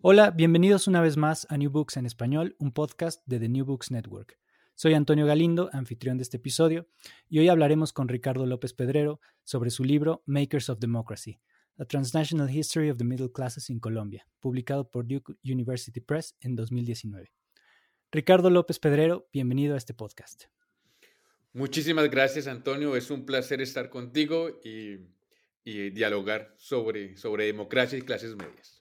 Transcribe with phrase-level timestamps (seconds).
[0.00, 3.64] Hola, bienvenidos una vez más a New Books en español, un podcast de The New
[3.64, 4.38] Books Network.
[4.76, 6.86] Soy Antonio Galindo, anfitrión de este episodio,
[7.28, 11.40] y hoy hablaremos con Ricardo López Pedrero sobre su libro Makers of Democracy,
[11.78, 16.54] A Transnational History of the Middle Classes in Colombia, publicado por Duke University Press en
[16.54, 17.32] 2019.
[18.12, 20.44] Ricardo López Pedrero, bienvenido a este podcast.
[21.52, 22.94] Muchísimas gracias, Antonio.
[22.94, 25.00] Es un placer estar contigo y,
[25.64, 28.77] dialogar sobre democracia y clases medias.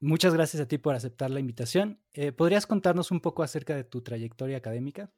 [0.00, 2.02] Muchas gracias a ti por aceptar la invitación.
[2.12, 5.10] Eh, ¿Podrías contarnos un poco acerca de tu trayectoria académica?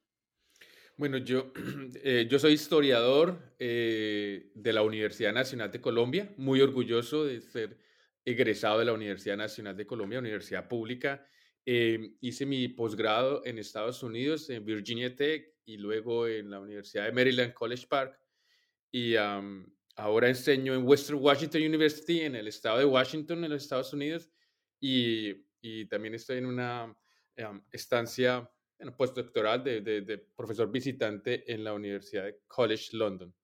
[0.97, 1.53] Bueno, yo,
[2.05, 7.79] eh, yo soy historiador eh, de la Universidad Nacional de Colombia, muy orgulloso de ser
[8.25, 11.27] egresado de la Universidad Nacional de Colombia, universidad pública.
[11.65, 17.13] hice mi posgrado en Estados Unidos, en Virginia Tech, y luego en la Universidad de
[17.13, 18.19] Maryland College Park.
[18.93, 19.17] Y
[19.97, 24.31] ahora enseño en Western Washington University, en el estado de Washington, en los Estados Unidos
[24.81, 26.97] y, y también estoy en una
[27.37, 33.35] em, estancia en postdoctoral de, de, de, profesor visitante en la Universidad de College London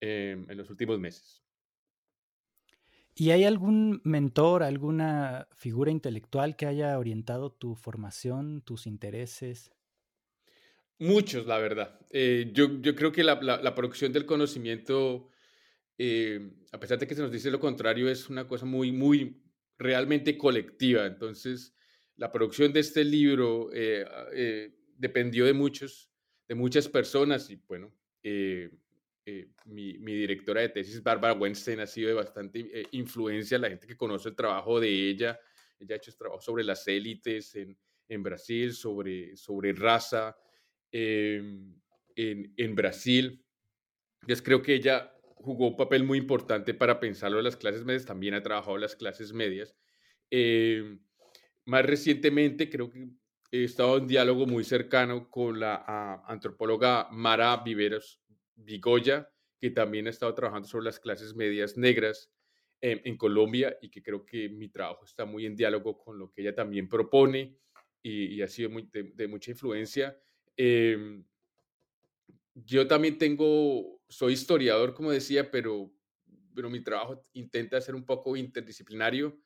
[0.00, 1.44] em, en los últimos meses.
[3.16, 9.70] ¿Y hay algún mentor, alguna figura intelectual que haya orientado tu formación, tus intereses?
[10.98, 12.00] Muchos, la verdad.
[12.10, 15.28] Eh, yo, yo, creo que la, la, la producción del conocimiento,
[15.96, 19.43] eh, a pesar de que se nos dice lo contrario, es una cosa muy, muy,
[19.78, 21.06] realmente colectiva.
[21.06, 21.74] Entonces,
[22.16, 26.10] la producción de este libro eh, eh, dependió de muchos,
[26.48, 27.92] de muchas personas y bueno,
[28.22, 28.70] eh,
[29.64, 33.96] mi, mi, directora de tesis, Bárbara Weinstein, ha sido de bastante influencia, la gente que
[33.96, 35.40] conoce el trabajo de ella.
[35.80, 37.76] Ella ha hecho trabajo sobre las élites en,
[38.08, 40.36] en Brasil, sobre, sobre raza
[40.92, 41.74] em,
[42.14, 43.42] en, en Brasil.
[44.20, 45.13] Entonces creo que ella
[45.44, 48.96] jugó un papel muy importante para pensarlo en las clases medias, también ha trabajado las
[48.96, 49.76] clases medias.
[50.30, 50.98] Eh,
[51.66, 53.08] más recientemente creo que
[53.52, 58.20] he estado en diálogo muy cercano con la uh, antropóloga Mara Viveros
[58.56, 62.32] Vigoya, que también ha estado trabajando sobre las clases medias negras
[62.80, 66.32] eh, en Colombia y que creo que mi trabajo está muy en diálogo con lo
[66.32, 67.56] que ella también propone
[68.02, 70.18] y, y ha sido muy, de, de, mucha influencia.
[70.56, 71.22] Eh,
[72.54, 75.92] yo también tengo, soy historiador, como decía, pero,
[76.54, 79.36] pero mi trabajo intenta ser un poco interdisciplinario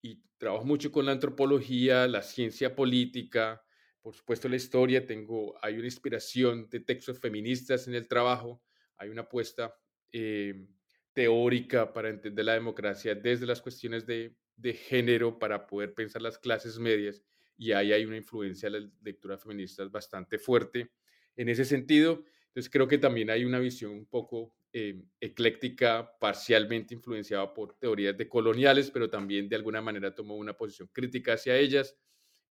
[0.00, 3.64] y trabajo mucho con la antropología, la ciencia política,
[4.00, 8.62] por supuesto la historia, tengo, hay una inspiración de textos feministas en el trabajo,
[8.96, 9.74] hay una apuesta
[10.12, 10.68] eh,
[11.12, 16.38] teórica para entender la democracia desde las cuestiones de, de, género para poder pensar las
[16.38, 17.24] clases medias
[17.56, 20.92] y ahí hay una influencia de la lectura feminista bastante fuerte.
[21.34, 22.22] En ese sentido,
[22.56, 28.16] entonces creo que también hay una visión un poco eh, ecléctica, parcialmente influenciada por teorías
[28.16, 31.98] de coloniales, pero también de alguna manera tomó una posición crítica hacia ellas.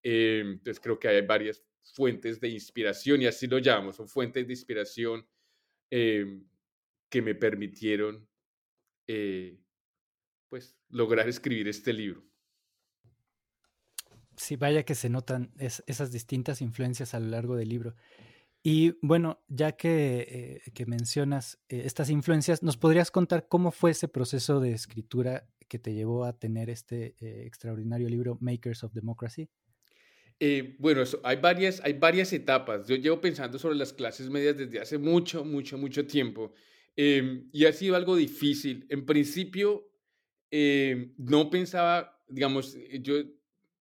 [0.03, 4.45] Eh, entonces creo que hay varias fuentes de inspiración, y así lo llamamos, son fuentes
[4.45, 5.25] de inspiración
[5.89, 6.43] eh,
[7.09, 8.29] que me permitieron
[10.49, 12.25] pues lograr escribir este libro.
[14.37, 17.95] Sí, vaya que se notan es, esas distintas influencias a lo largo del libro.
[18.63, 23.91] Y bueno, ya que, eh, que mencionas eh, estas influencias, ¿nos podrías contar cómo fue
[23.91, 28.93] ese proceso de escritura que te llevó a tener este eh, extraordinario libro Makers of
[28.93, 29.49] Democracy?
[30.81, 32.89] bueno, hay, varias, hay varias etapas.
[32.89, 36.53] Yo llevo pensando sobre las clases medias desde hace mucho, mucho, mucho tiempo.
[36.97, 38.85] Em, y ha sido algo difícil.
[38.89, 39.89] En principio,
[40.51, 43.23] em, no pensaba, digamos, yo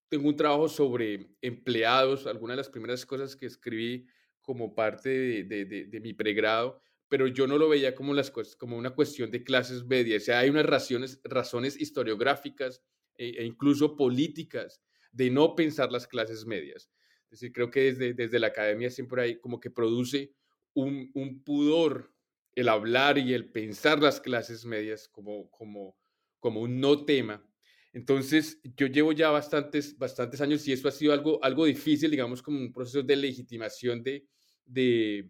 [0.07, 4.05] tengo un trabajo sobre empleados, algunas de las primeras cosas que escribí
[4.41, 8.77] como parte de, de, de, mi pregrado, pero yo no lo veía como, las, como
[8.77, 10.29] una cuestión de clases medias.
[10.29, 12.81] Hay unas razones, razones historiográficas
[13.15, 16.89] e, e, incluso políticas de no pensar las clases medias.
[17.25, 20.33] Es decir, creo que desde, desde la academia siempre hay como que produce
[20.73, 22.13] un, un pudor
[22.55, 25.97] el hablar y el pensar las clases medias como, como,
[26.39, 27.45] como un no tema.
[27.93, 32.41] Entonces, yo llevo ya bastantes, bastantes años y eso ha sido algo, algo difícil, digamos,
[32.41, 34.27] como un proceso de legitimación de,
[34.65, 35.29] de,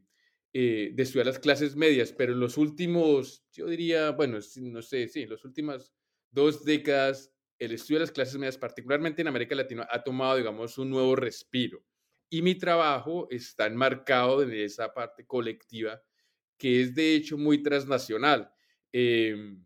[0.54, 5.08] eh, de estudiar las clases medias, pero en los últimos, yo diría, bueno, no sé,
[5.08, 5.92] sí, en las últimas
[6.30, 10.78] dos décadas, el estudio de las clases medias, particularmente en América Latina, ha tomado, digamos,
[10.78, 11.84] un nuevo respiro.
[12.30, 16.02] Y mi trabajo está enmarcado en esa parte colectiva
[16.58, 18.52] que es de hecho muy transnacional.
[18.92, 19.64] Em,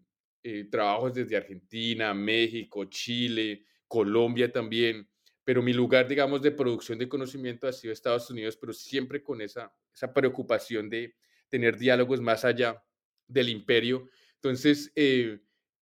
[0.47, 5.09] eh, trabajos desde Argentina, México, Chile, Colombia también,
[5.43, 9.41] pero mi lugar, digamos, de producción de conocimiento ha sido Estados Unidos, pero siempre con
[9.41, 11.15] esa, esa preocupación de
[11.49, 12.79] tener diálogos más allá
[13.27, 14.07] del imperio.
[14.35, 15.39] Entonces, eh,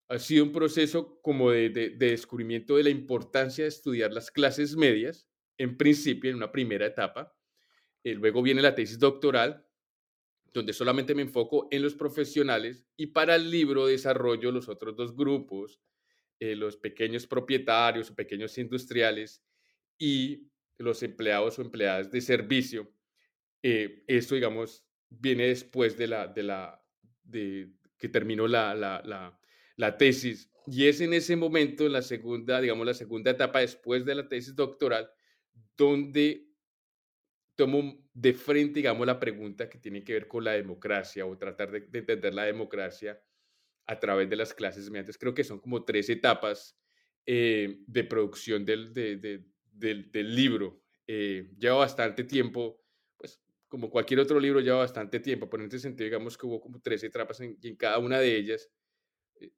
[0.07, 4.77] ha sido un proceso como de, de, descubrimiento de la importancia de estudiar las clases
[4.77, 5.27] medias,
[5.57, 7.35] en principio, en una primera etapa.
[8.05, 9.67] Eh, luego viene la tesis doctoral,
[10.53, 15.15] donde solamente me enfoco en los profesionales y para el libro desarrollo los otros dos
[15.15, 15.81] grupos,
[16.39, 19.43] eh, los pequeños propietarios o pequeños industriales
[19.97, 22.91] y los empleados o empleadas de servicio.
[23.63, 26.83] Eh, esto, digamos, viene después de la, de la,
[27.23, 29.39] de que terminó la, la,
[29.77, 30.51] la, tesis.
[30.67, 34.27] Y es en ese momento, en la segunda, digamos, la segunda etapa después de la
[34.27, 35.09] tesis doctoral,
[35.77, 36.52] donde
[37.55, 41.71] tomo de frente, digamos, la pregunta que tiene que ver con la democracia o tratar
[41.71, 43.21] de, entender la democracia
[43.85, 45.17] a través de las clases medias.
[45.17, 46.77] Creo que son como tres etapas
[47.25, 50.81] eh, de producción del, del, libro.
[51.05, 52.81] Eh, lleva bastante tiempo,
[53.17, 56.61] pues como cualquier otro libro lleva bastante tiempo, pero en este sentido digamos que hubo
[56.61, 58.69] como tres etapas en, y en cada una de ellas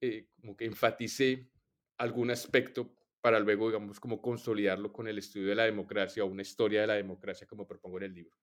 [0.01, 1.50] eh, como que enfaticé
[1.97, 2.95] algún aspecto
[3.25, 6.86] para luego, digamos, como consolidarlo con el estudio de la democracia o una historia de
[6.86, 8.38] la democracia, como propongo en el libro.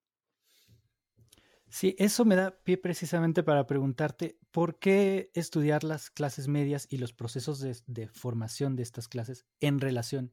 [1.68, 6.98] Sí, eso me da pie precisamente para preguntarte por qué estudiar las clases medias y
[6.98, 10.32] los procesos de, formación de estas clases en relación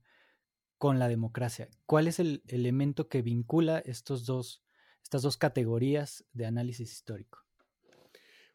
[0.80, 1.70] con la democracia.
[1.86, 4.64] ¿Cuál es el elemento que vincula estos dos,
[5.04, 7.46] estas dos categorías de análisis histórico?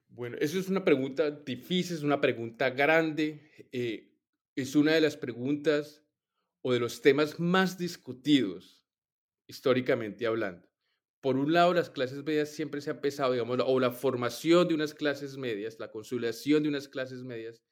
[0.08, 3.68] Bueno, eso es una pregunta difícil, es una pregunta grande.
[3.70, 4.10] Eh,
[4.56, 6.02] es una de las preguntas
[6.62, 8.84] o de los temas más discutidos
[9.46, 10.68] históricamente hablando.
[11.20, 14.74] Por un lado, las clases medias siempre se ha pesado, digamos, o la formación de
[14.74, 17.62] unas clases medias, la consolidación de unas clases medias,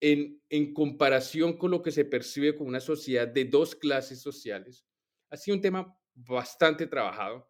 [0.00, 4.86] en, en comparación con lo que se percibe como una sociedad de dos clases sociales,
[5.30, 7.48] ha sido un tema bastante trabajado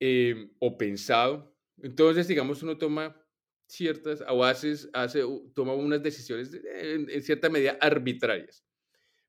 [0.00, 1.56] eh, o pensado.
[1.82, 3.23] Entonces, digamos, uno toma
[3.76, 4.74] ciertas, o hace,
[5.54, 8.64] toma unas decisiones en, cierta medida arbitrarias.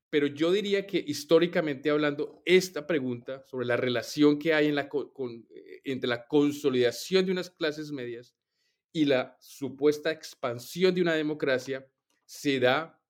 [0.08, 4.82] Pero yo diría que históricamente hablando, esta pregunta sobre la relación que hay en la,
[4.88, 8.34] eh, entre la consolidación de unas clases medias
[8.92, 11.86] y la supuesta expansión de una democracia
[12.24, 13.02] se da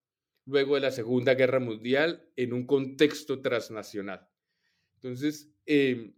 [0.47, 4.29] luego de la Segunda Guerra Mundial en un contexto transnacional.
[4.95, 6.15] Entonces, eh,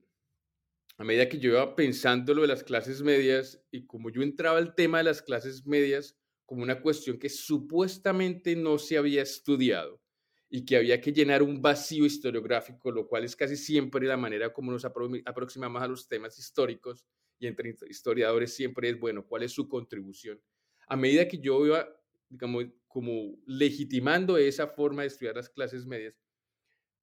[0.98, 4.58] a medida que yo iba pensando lo de las clases medias y como yo entraba
[4.58, 10.02] al tema de las clases medias como una cuestión que supuestamente no se había estudiado
[10.50, 14.52] y que había que llenar un vacío historiográfico, lo cual es casi siempre la manera
[14.52, 17.04] como nos aproximamos a los temas históricos
[17.38, 20.40] y entre historiadores siempre es, bueno, ¿cuál es su contribución?
[20.88, 21.88] A medida que yo iba,
[22.28, 26.18] digamos, como legitimando esa forma de estudiar las clases medias,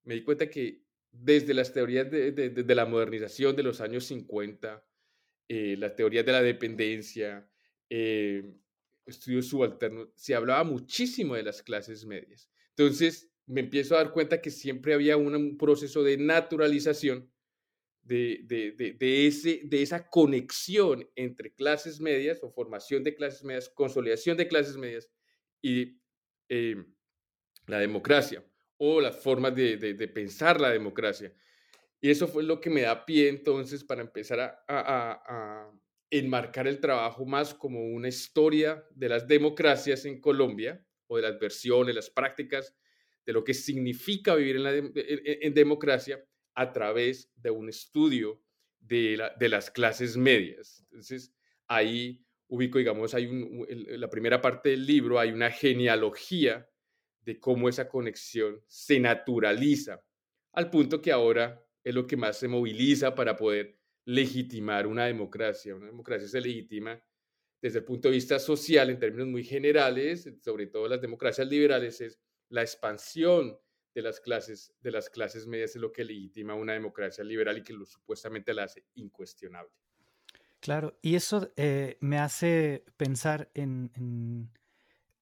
[0.03, 0.84] me di cuenta que
[1.21, 4.85] desde las teorías de, la modernización de los años 50,
[5.47, 7.49] eh, las teorías de la dependencia,
[7.89, 8.55] eh,
[9.05, 12.49] estudios subalternos, se hablaba muchísimo de las clases medias.
[12.69, 17.31] Entonces me empiezo a dar cuenta que siempre había un, proceso de naturalización
[18.01, 24.37] de, de, ese, de esa conexión entre clases medias o formación de clases medias, consolidación
[24.37, 25.09] de clases medias
[25.61, 25.99] y
[26.49, 26.83] eh,
[27.65, 28.43] la democracia
[28.77, 29.77] o las formas de,
[30.13, 31.33] pensar la democracia.
[32.01, 35.71] Y eso fue lo que me da pie entonces para empezar a, a,
[36.11, 41.39] enmarcar el trabajo más como una historia de las democracias en Colombia o de las
[41.39, 42.75] versiones, las prácticas
[43.25, 48.41] de lo que significa vivir en, la en, democracia a través de un estudio
[48.79, 50.79] de, la, de, las clases medias.
[50.83, 51.33] Entonces,
[51.67, 53.27] ahí ubico, digamos, hay
[53.97, 56.69] la primera parte del libro, hay una genealogía
[57.25, 60.01] de cómo esa conexión se naturaliza,
[60.53, 65.75] al punto que ahora es lo que más se moviliza para poder legitimar una democracia.
[65.75, 67.01] Una democracia se legitima
[67.61, 71.99] desde el punto de vista social, en términos muy generales, sobre todo las democracias liberales,
[71.99, 73.57] es la expansión
[73.93, 77.63] de las clases, de las clases medias es lo que legitima una democracia liberal y
[77.63, 79.71] que supuestamente la hace incuestionable.
[80.59, 84.51] Claro, y eso eh, me hace pensar en,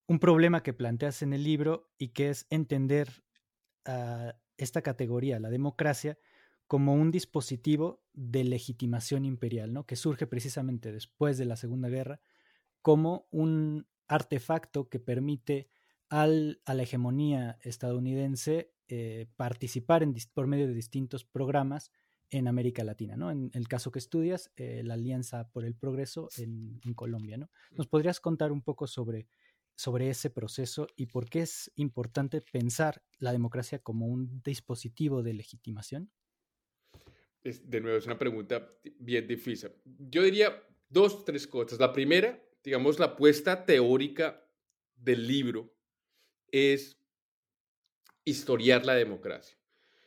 [0.07, 3.23] un problema que planteas en el libro y que es entender
[3.85, 6.17] a esta categoría, la democracia,
[6.67, 9.85] como un dispositivo de legitimación imperial, ¿no?
[9.85, 12.19] que surge precisamente después de la Segunda Guerra,
[12.81, 15.67] como un artefacto que permite
[16.09, 21.91] al, a la hegemonía estadounidense eh, participar en, por medio de distintos programas
[22.29, 23.31] en América Latina, ¿no?
[23.31, 27.49] En el caso que estudias, eh, la Alianza por el Progreso en, Colombia, ¿no?
[27.71, 29.27] ¿Nos podrías contar un poco sobre,
[29.75, 35.33] sobre ese proceso y por qué es importante pensar la democracia como un dispositivo de
[35.33, 36.11] legitimación?
[37.43, 38.65] de nuevo, es una pregunta
[38.99, 39.69] bien difícil.
[39.83, 41.77] Yo diría dos, tres cosas.
[41.77, 44.47] La primera, digamos, la apuesta teórica
[44.95, 45.75] del libro
[46.49, 46.97] es
[48.23, 49.57] historiar la democracia.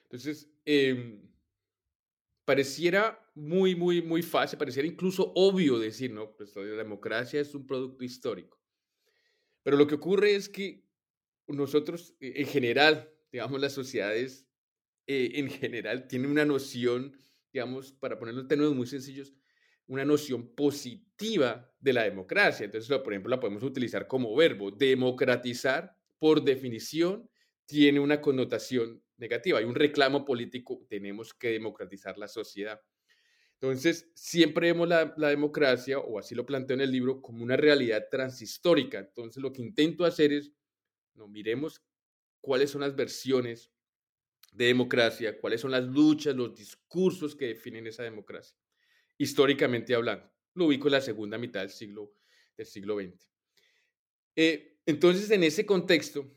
[0.05, 1.21] Entonces, eh,
[2.45, 7.67] pareciera muy, muy, muy fácil, pareciera incluso obvio decir, no, pues la democracia es un
[7.67, 8.59] producto histórico.
[9.67, 10.85] Pero lo que ocurre es que
[11.49, 14.47] nosotros, e, en general, digamos, las sociedades
[15.09, 17.19] eh, en general tienen una noción,
[17.53, 19.35] digamos, para ponerlo en términos muy sencillos,
[19.89, 22.65] una noción positiva de la democracia.
[22.65, 24.71] Entonces, por ejemplo, la podemos utilizar como verbo.
[24.71, 27.29] Democratizar, por definición,
[27.65, 29.59] tiene una connotación negativa.
[29.59, 32.81] Hay un reclamo político, tenemos que democratizar la sociedad.
[33.61, 38.07] Entonces, siempre vemos la, democracia, o así lo planteo en el libro, como una realidad
[38.11, 38.99] transhistórica.
[38.99, 40.53] Entonces, lo que intento hacer es,
[41.15, 41.83] no, miremos
[42.41, 43.73] cuáles son las versiones
[44.53, 48.57] de democracia, cuáles son las luchas, los discursos que definen esa democracia,
[49.17, 50.31] históricamente hablando.
[50.55, 52.13] Lo ubico en la segunda mitad del siglo,
[52.57, 53.29] del siglo XX.
[54.37, 56.31] Eh, entonces, en ese contexto,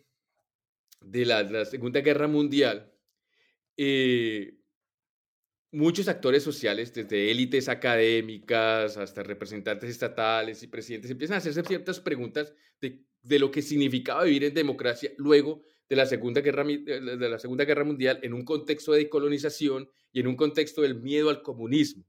[1.02, 2.92] de la, Segunda Guerra Mundial,
[3.78, 4.59] eh,
[5.72, 12.00] muchos actores sociales, desde élites académicas hasta representantes estatales y presidentes, empiezan a hacerse ciertas
[12.00, 17.30] preguntas de, de, lo que significaba vivir en democracia luego de la, Segunda Guerra, de
[17.30, 21.30] la Segunda Guerra Mundial en un contexto de colonización y en un contexto del miedo
[21.30, 22.06] al comunismo.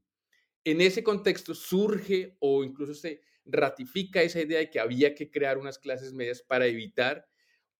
[0.63, 5.57] En ese contexto surge o incluso se ratifica esa idea de que había que crear
[5.57, 7.27] unas clases medias para evitar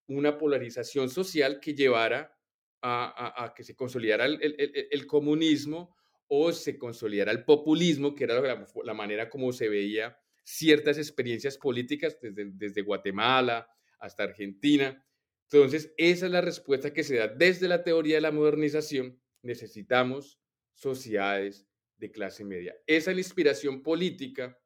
[0.07, 2.35] una polarización social que llevara
[2.81, 5.95] a, que se consolidara el, comunismo
[6.27, 12.17] o se consolidara el populismo, que era la, manera como se veía ciertas experiencias políticas
[12.21, 13.67] desde, Guatemala
[13.99, 15.05] hasta Argentina.
[15.51, 19.19] Entonces, esa es la respuesta que se da desde la teoría de la modernización.
[19.43, 20.39] Necesitamos
[20.73, 22.75] sociedades de clase media.
[22.87, 24.57] Esa es la inspiración política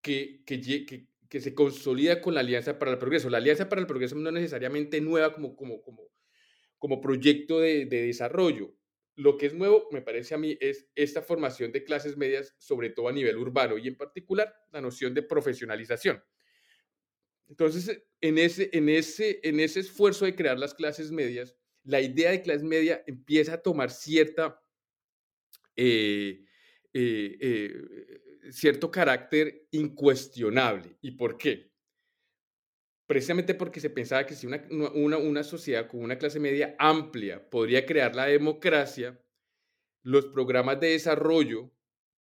[0.00, 0.42] que
[1.40, 3.30] se consolida con la Alianza para el Progreso.
[3.30, 6.08] La Alianza para el Progreso no es necesariamente nueva como, como, como,
[6.78, 8.74] como proyecto de, de, desarrollo.
[9.14, 12.90] Lo que es nuevo, me parece a mí, es esta formación de clases medias, sobre
[12.90, 16.22] todo a nivel urbano y en particular la noción de profesionalización.
[17.48, 22.30] Entonces, en ese, en ese, en ese esfuerzo de crear las clases medias, la idea
[22.30, 24.60] de clase media empieza a tomar cierta
[25.80, 26.44] eh,
[26.92, 30.96] eh, eh, cierto carácter incuestionable.
[31.00, 31.67] ¿Y por qué?
[33.08, 34.66] Precisamente porque se pensaba que si una,
[35.16, 39.18] una, sociedad con una clase media amplia podría crear la democracia,
[40.02, 41.72] los programas de desarrollo,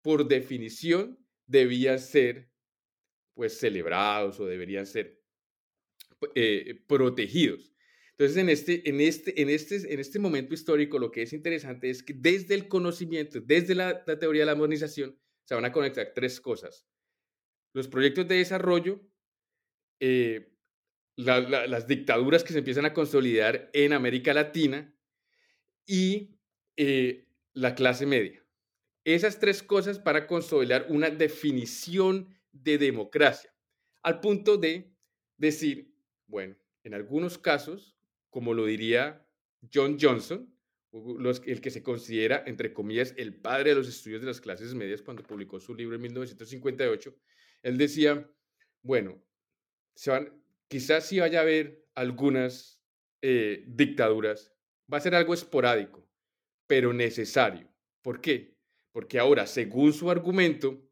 [0.01, 2.53] por definición, debían ser
[3.35, 5.21] pues celebrados o deberían ser
[6.37, 7.75] eh, protegidos.
[8.13, 11.91] Entonces, en este, en, este, en, este, en este momento histórico, lo que es interesante
[11.91, 15.73] es que desde el conocimiento, desde la, la teoría de la modernización, se van a
[15.73, 16.87] conectar tres cosas.
[17.75, 19.01] Los proyectos de desarrollo,
[19.99, 20.56] eh,
[21.17, 24.95] las dictaduras que se empiezan a consolidar en América Latina
[25.87, 26.39] y
[26.77, 28.45] eh, la clase media.
[29.05, 33.55] Esas tres cosas para consolidar una definición de democracia,
[34.03, 34.93] al punto de
[35.37, 35.95] decir,
[36.27, 37.97] bueno, en algunos casos,
[38.31, 39.27] como lo diría
[39.73, 40.53] John Johnson,
[41.45, 45.03] el que se considera, entre comillas, el padre de los estudios de las clases medias
[45.03, 47.15] cuando publicó su libro en 1958,
[47.63, 48.31] él decía,
[48.83, 49.23] bueno,
[49.95, 50.33] se van,
[50.69, 52.81] quizás si vaya a haber algunas
[53.23, 54.53] eh, dictaduras,
[54.93, 56.09] va a ser algo esporádico,
[56.67, 57.69] pero necesario.
[58.03, 58.57] ¿Por qué?
[58.93, 60.83] Porque ahora, según su argumento,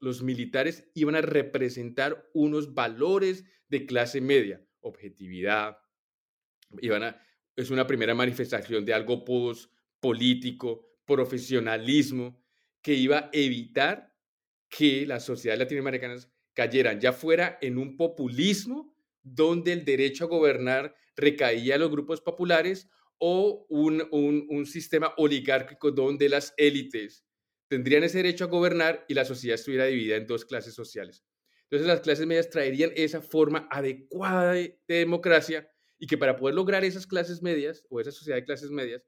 [0.00, 5.78] los militares iban a representar unos valores de clase media, objetividad,
[6.80, 7.22] iban a,
[7.56, 12.42] es una primera manifestación de algo post político, profesionalismo,
[12.82, 14.14] que iba a evitar
[14.68, 20.94] que las sociedades latinoamericanas cayeran ya fuera en un populismo donde el derecho a gobernar
[21.16, 27.24] recaía en los grupos populares o un, un, un sistema oligárquico donde las élites
[27.68, 31.24] tendrían ese derecho a gobernar y la sociedad estuviera dividida en dos clases sociales.
[31.64, 35.68] Entonces las clases medias traerían esa forma adecuada de, democracia
[35.98, 39.02] y que para poder lograr esas clases medias o esa sociedad de clases medias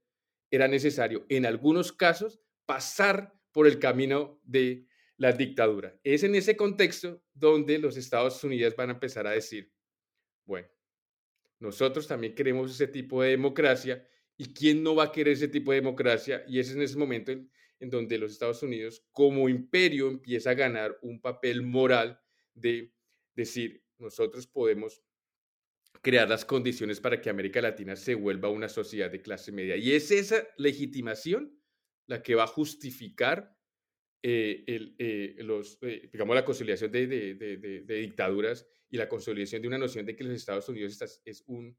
[0.50, 5.98] era necesario en algunos casos pasar por el camino de la dictadura.
[6.04, 9.72] Es en ese contexto donde los Estados Unidos van a empezar a decir,
[10.44, 10.68] bueno,
[11.58, 14.06] nosotros también queremos ese tipo de democracia
[14.36, 17.32] y quién no va a querer ese tipo de democracia y es en ese momento
[17.32, 22.20] en, en donde los Estados Unidos como imperio empieza a ganar un papel moral
[22.54, 22.92] de
[23.34, 25.02] decir, nosotros podemos
[26.02, 29.76] crear las condiciones para que América Latina se vuelva una sociedad de clase media.
[29.76, 31.58] Y es esa legitimación
[32.06, 33.55] la que va a justificar
[34.28, 39.68] eh, el, eh, los, eh, digamos, la consolidación de, de, dictaduras y la consolidación de
[39.68, 41.78] una noción de que los Estados Unidos es un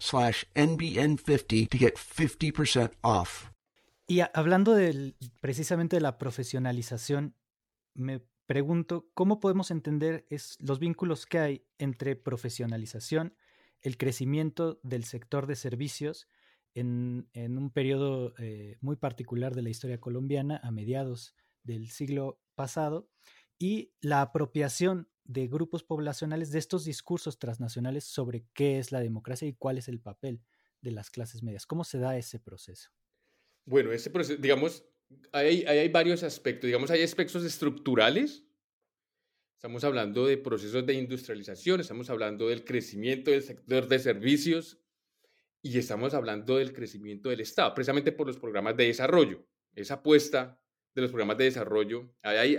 [0.00, 3.50] slash NBN50 to get 50% off.
[4.06, 7.36] Y hablando del, precisamente de la profesionalización,
[7.94, 10.26] me pregunto cómo podemos entender
[10.58, 13.36] los vínculos que hay entre profesionalización,
[13.80, 16.26] el crecimiento del sector de servicios
[16.74, 22.40] en, en un periodo eh, muy particular de la historia colombiana a mediados del siglo
[22.56, 23.08] pasado
[23.60, 29.46] y la apropiación de grupos poblacionales de estos discursos transnacionales sobre qué es la democracia
[29.46, 30.42] y cuál es el papel
[30.80, 31.66] de las clases medias.
[31.66, 32.90] ¿Cómo se da ese proceso?
[33.66, 34.82] Bueno, ese proceso, digamos,
[35.30, 36.66] hay, hay, varios aspectos.
[36.66, 38.44] Digamos, hay aspectos estructurales.
[39.56, 44.80] Estamos hablando de procesos de industrialización, estamos hablando del crecimiento del sector de servicios
[45.60, 49.46] y estamos hablando del crecimiento del Estado, precisamente por los programas de desarrollo.
[49.74, 50.59] Esa apuesta
[50.94, 52.56] de los programas de desarrollo, ahí,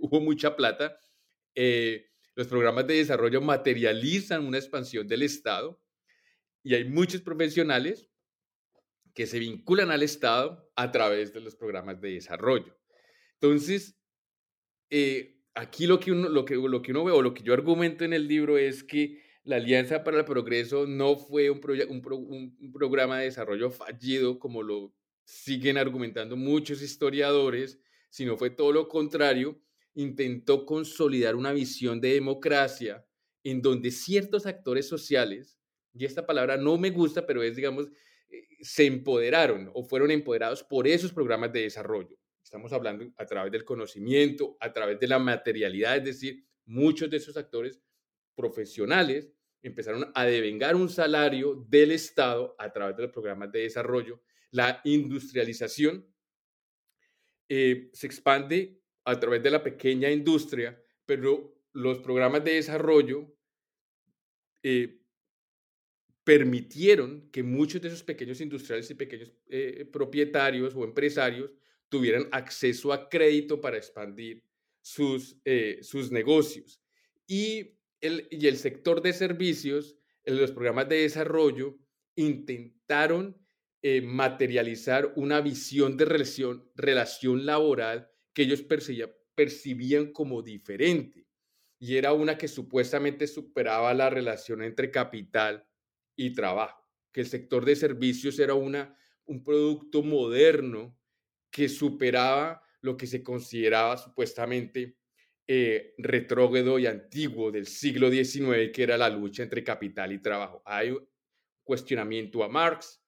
[0.00, 0.98] hubo mucha plata
[1.54, 2.08] eh,
[2.38, 5.82] los programas de desarrollo materializan una expansión del Estado
[6.62, 8.08] y hay muchos profesionales
[9.12, 12.78] que se vinculan al Estado a través de los programas de desarrollo.
[13.40, 13.98] Entonces,
[14.88, 17.54] eh, aquí lo que, uno, lo, que, lo que uno ve o lo que yo
[17.54, 22.56] argumento en el libro es que la Alianza para el Progreso no fue un, un,
[22.60, 24.94] un programa de desarrollo fallido como lo
[25.28, 29.60] siguen argumentando muchos historiadores, sino fue todo lo contrario
[29.94, 33.04] intentó consolidar una visión de democracia
[33.44, 35.58] en donde ciertos actores sociales,
[35.92, 37.88] y esta palabra no me gusta, pero es, digamos,
[38.30, 42.16] eh, se empoderaron o fueron empoderados por esos programas de desarrollo.
[42.42, 47.18] Estamos hablando a través del conocimiento, a través de la materialidad, es decir, muchos de
[47.18, 47.82] esos actores
[48.34, 54.22] profesionales empezaron a devengar un salario del Estado a través de los programas de desarrollo.
[54.50, 56.06] La industrialización
[57.48, 63.34] eh, se expande a través de la pequeña industria, pero los programas de desarrollo
[64.62, 65.00] eh,
[66.24, 71.50] permitieron que muchos de esos pequeños industriales y pequeños eh, propietarios o empresarios
[71.88, 74.44] tuvieran acceso a crédito para expandir
[74.82, 75.38] sus,
[75.80, 76.82] sus negocios.
[77.26, 81.78] Y el, y el sector de servicios, los programas de desarrollo,
[82.14, 83.34] intentaron
[83.80, 88.64] eh, materializar una visión de relación, laboral que ellos
[89.34, 91.28] percibían como diferente.
[91.78, 95.64] Y era una que supuestamente superaba la relación entre capital
[96.16, 100.98] y trabajo, que el sector de servicios era una, un producto moderno
[101.52, 104.98] que superaba lo que se consideraba supuestamente
[105.46, 110.62] eh, retrógrado y antiguo del siglo XIX, que era la lucha entre capital y trabajo.
[110.64, 110.96] Hay
[111.62, 113.00] cuestionamiento a Marx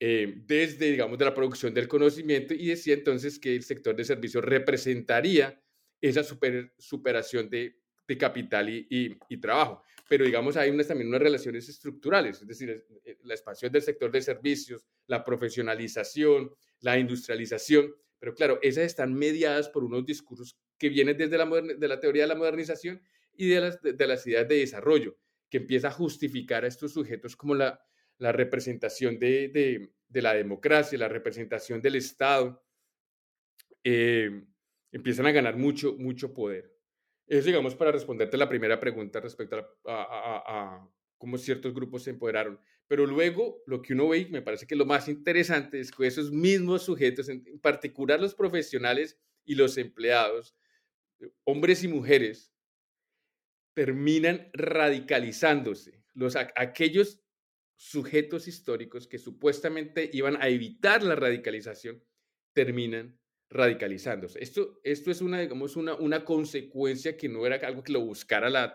[0.00, 4.04] eh, desde, digamos, de la producción del conocimiento y decía entonces que el sector de
[4.04, 5.60] servicios representaría
[6.00, 6.22] esa
[6.78, 9.82] superación de, de capital y, y, trabajo.
[10.08, 14.10] Pero, digamos, hay unas, también unas relaciones estructurales, es decir, eh, la expansión del sector
[14.10, 20.88] de servicios, la profesionalización, la industrialización, pero claro, esas están mediadas por unos discursos que
[20.88, 23.02] viene desde la, de la teoría de la modernización
[23.36, 25.16] y de las, de, las ideas de desarrollo,
[25.50, 27.80] que empieza a justificar a estos sujetos como la,
[28.18, 32.64] la representación de, de, la democracia, la representación del Estado,
[33.82, 34.44] eh,
[34.92, 36.72] empiezan a ganar mucho, mucho poder.
[37.26, 42.60] Eso, digamos, para responderte la primera pregunta respecto a, a, cómo ciertos grupos se empoderaron.
[42.86, 46.06] Pero luego, lo que uno ve, y me parece que lo más interesante es que
[46.06, 50.54] esos mismos sujetos, en particular los profesionales y los empleados,
[51.44, 52.52] hombres y mujeres
[53.74, 56.04] terminan radicalizándose.
[56.14, 57.23] Los, aquellos
[57.76, 62.02] sujetos históricos que supuestamente iban a evitar la radicalización
[62.52, 63.18] terminan
[63.50, 64.42] radicalizándose.
[64.42, 68.50] Esto, esto es una, digamos, una, una consecuencia que no era algo que lo buscara
[68.50, 68.74] la,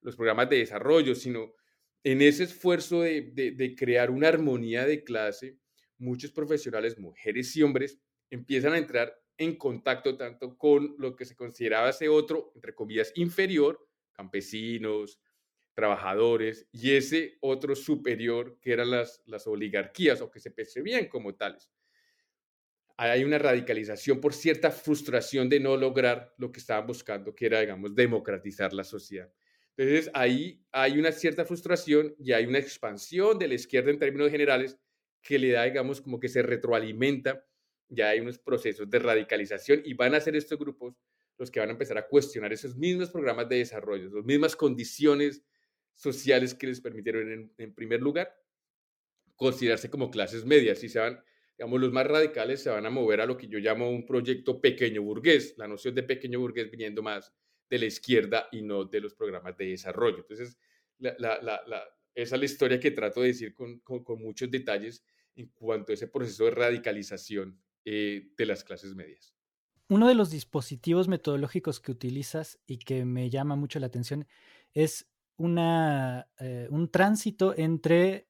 [0.00, 1.54] los programas de desarrollo, sino
[2.02, 5.58] en ese esfuerzo de, de crear una armonía de clase,
[5.98, 7.98] muchos profesionales, mujeres y hombres,
[8.30, 13.12] empiezan a entrar en contacto tanto con lo que se consideraba ese otro, entre comillas,
[13.16, 15.20] inferior, campesinos,
[15.74, 21.34] trabajadores, y ese otro superior, que eran las, las oligarquías o que se percibían como
[21.34, 21.70] tales.
[22.96, 27.60] Hay una radicalización por cierta frustración de no lograr lo que estaban buscando, que era,
[27.60, 29.32] digamos, democratizar la sociedad.
[29.76, 34.30] Entonces, ahí hay una cierta frustración y hay una expansión de la izquierda en términos
[34.30, 34.78] generales
[35.20, 37.44] que le da, digamos, como que se retroalimenta
[37.88, 40.94] ya hay unos procesos de radicalización y van a ser estos grupos
[41.38, 45.42] los que van a empezar a cuestionar esos mismos programas de desarrollo, las mismas condiciones
[45.94, 48.34] sociales que les permitieron, en, primer lugar,
[49.36, 51.22] considerarse como clases medias y se van,
[51.56, 54.60] digamos, los más radicales se van a mover a lo que yo llamo un proyecto
[54.60, 57.32] pequeño burgués, la noción de pequeño burgués viniendo más
[57.68, 60.18] de la izquierda y no de los programas de desarrollo.
[60.18, 60.58] Entonces,
[61.00, 65.04] esa es la historia que trato de decir con, con muchos detalles
[65.36, 69.34] en cuanto a ese proceso de radicalización eh, de las clases medias.
[69.88, 74.26] Uno de los dispositivos metodológicos que utilizas y que me llama mucho la atención
[74.72, 75.06] es
[75.38, 78.28] eh, un tránsito entre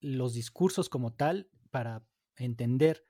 [0.00, 2.04] los discursos como tal para
[2.36, 3.04] entender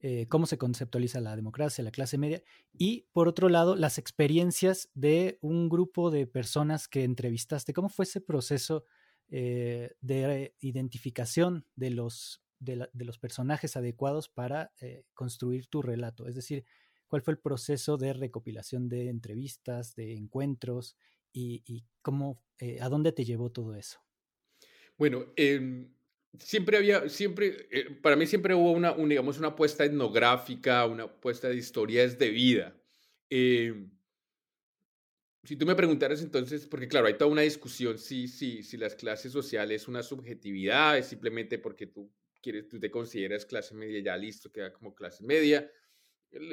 [0.00, 4.88] eh, cómo se conceptualiza la democracia, la clase media, y por otro lado, las experiencias
[4.94, 7.74] de un grupo de personas que entrevistaste.
[7.74, 8.84] ¿Cómo fue ese proceso
[9.28, 16.28] de identificación de los de, los personajes adecuados para eh, construir tu relato.
[16.28, 16.64] Es decir,
[17.08, 20.96] cuál fue el proceso de recopilación de entrevistas, de encuentros
[21.32, 24.00] y, cómo, eh, a dónde te llevó todo eso.
[24.96, 25.92] Bueno, em,
[26.38, 31.48] siempre había, siempre, eh, para mí siempre hubo una, digamos, una apuesta etnográfica, una apuesta
[31.48, 32.76] de historias de vida.
[33.28, 33.90] Em,
[35.44, 38.94] si tú me preguntaras entonces, porque claro, hay toda una discusión si, si, si las
[38.94, 42.12] clases sociales es una subjetividad, es simplemente porque tú
[42.42, 45.70] quieres, tú te consideras clase media, ya listo, queda como clase media.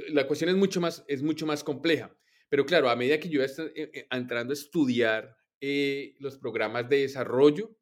[0.10, 2.16] La cuestión es mucho más, es mucho más compleja.
[2.50, 6.88] Pero claro, a medida que yo estoy eh, eh, entrando a estudiar eh, los programas
[6.90, 7.78] de desarrollo,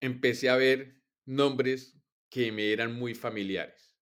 [0.00, 1.98] empecé a ver nombres
[2.28, 3.96] que me eran muy familiares.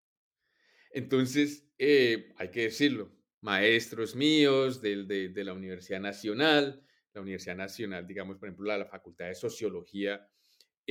[0.92, 8.06] Entonces, hay que decirlo, maestros míos de, de, de, la Universidad Nacional, la Universidad Nacional,
[8.06, 10.28] digamos, por ejemplo, la, la Facultad de Sociología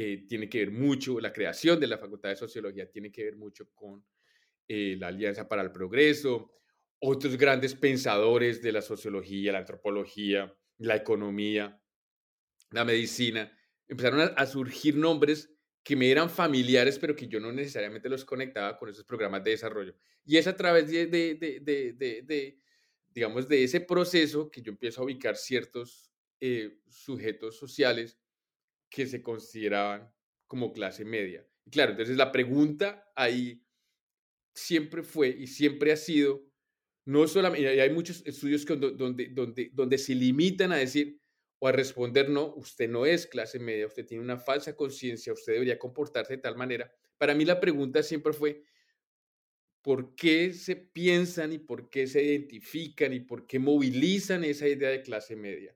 [0.02, 3.36] eh, tiene que ver mucho, la creación de la Facultad de Sociología tiene que ver
[3.36, 4.06] mucho con
[4.66, 6.54] eh, la Alianza para el Progreso,
[7.00, 11.82] otros grandes pensadores de la sociología, la antropología, la economía,
[12.72, 13.52] la medicina,
[13.88, 15.52] empezaron a, surgir nombres
[15.84, 19.52] que me eran familiares, pero que yo no necesariamente los conectaba con esos programas de
[19.52, 19.96] desarrollo.
[20.26, 22.60] Y es a través de, de, de, de
[23.14, 28.20] digamos, de ese proceso que yo empiezo a ubicar ciertos eh, sujetos sociales
[28.90, 30.12] que se consideraban
[30.48, 31.46] como clase media.
[31.66, 33.66] Y claro, entonces la pregunta ahí
[34.54, 36.49] siempre fue y siempre ha sido,
[37.10, 41.20] no solamente, hay muchos estudios donde, donde, donde se limitan a decir,
[41.58, 45.54] o a responder, no, usted no es clase media, usted tiene una falsa conciencia, usted
[45.54, 46.94] debería comportarse de tal manera.
[47.18, 48.64] Para mí la pregunta siempre fue,
[49.82, 54.90] ¿por qué se piensan y por qué se identifican y por qué movilizan esa idea
[54.90, 55.76] de clase media?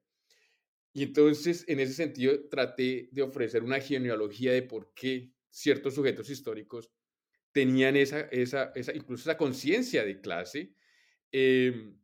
[0.93, 6.29] Y entonces, en ese sentido, traté de ofrecer una genealogía de por qué ciertos sujetos
[6.29, 6.91] históricos
[7.51, 10.75] tenían esa, esa, esa incluso esa conciencia de clase.
[11.33, 11.99] Em,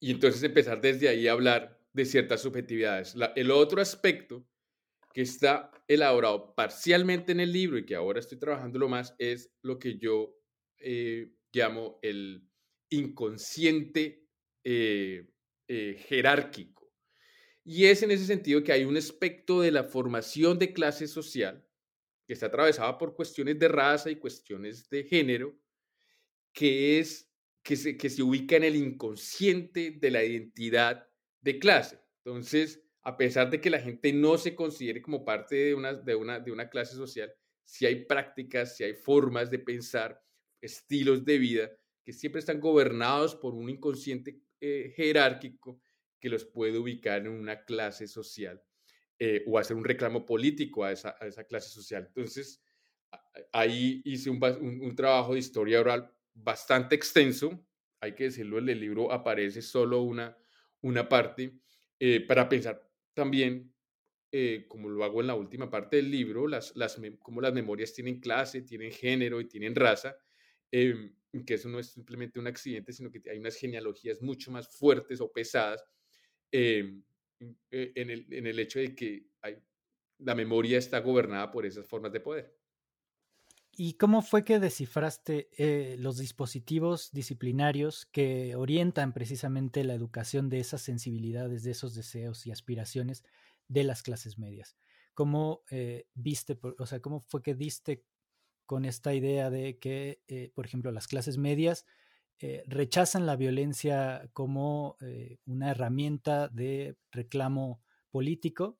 [0.00, 3.16] y entonces empezar desde ahí a hablar de ciertas subjetividades.
[3.34, 4.46] el otro aspecto
[5.12, 9.80] que está elaborado parcialmente en el libro y que ahora estoy trabajando más es lo
[9.80, 10.38] que yo
[10.78, 12.48] eh, llamo el
[12.90, 14.28] inconsciente
[14.62, 15.26] eh,
[15.66, 16.92] eh, jerárquico.
[17.64, 21.66] Y es en ese sentido que hay un aspecto de la formación de clase social
[22.26, 25.58] que está atravesada por cuestiones de raza y cuestiones de género,
[26.52, 27.27] que es
[27.62, 31.06] que se, que se ubica en el inconsciente de la identidad
[31.40, 31.98] de clase.
[32.24, 36.14] Entonces, a pesar de que la gente no se considere como parte de una, de
[36.14, 37.32] una, de una clase social,
[37.64, 40.22] si hay prácticas, si hay formas de pensar,
[40.60, 41.70] estilos de vida
[42.04, 45.80] que siempre están gobernados por un inconsciente eh, jerárquico
[46.18, 48.62] que los puede ubicar en una clase social
[49.18, 52.06] eh, o hacer un reclamo político a esa, a esa, clase social.
[52.06, 52.62] Entonces,
[53.52, 56.10] ahí hice un, un, trabajo de historia oral
[56.42, 57.66] bastante extenso,
[58.00, 60.36] hay que decirlo, en el libro aparece solo una,
[60.82, 61.58] una parte,
[61.98, 63.74] eh, para pensar también,
[64.30, 67.92] eh, como lo hago en la última parte del libro, las, las, cómo las memorias
[67.92, 70.16] tienen clase, tienen género y tienen raza,
[70.70, 71.14] em,
[71.46, 75.20] que eso no es simplemente un accidente, sino que hay unas genealogías mucho más fuertes
[75.20, 75.84] o pesadas
[76.50, 77.02] Em,
[77.70, 79.26] eh, en, el, en, el, hecho de que
[80.18, 82.57] la memoria está gobernada por esas formas de poder.
[83.80, 90.58] ¿Y cómo fue que descifraste eh, los dispositivos disciplinarios que orientan precisamente la educación de
[90.58, 93.22] esas sensibilidades, de esos deseos y aspiraciones
[93.68, 94.76] de las clases medias?
[95.14, 98.04] ¿Cómo eh, viste, o sea, cómo fue que diste
[98.66, 100.22] con esta idea de que,
[100.54, 101.86] por ejemplo, las clases medias
[102.40, 108.78] eh, rechazan la violencia como eh, una herramienta de reclamo político,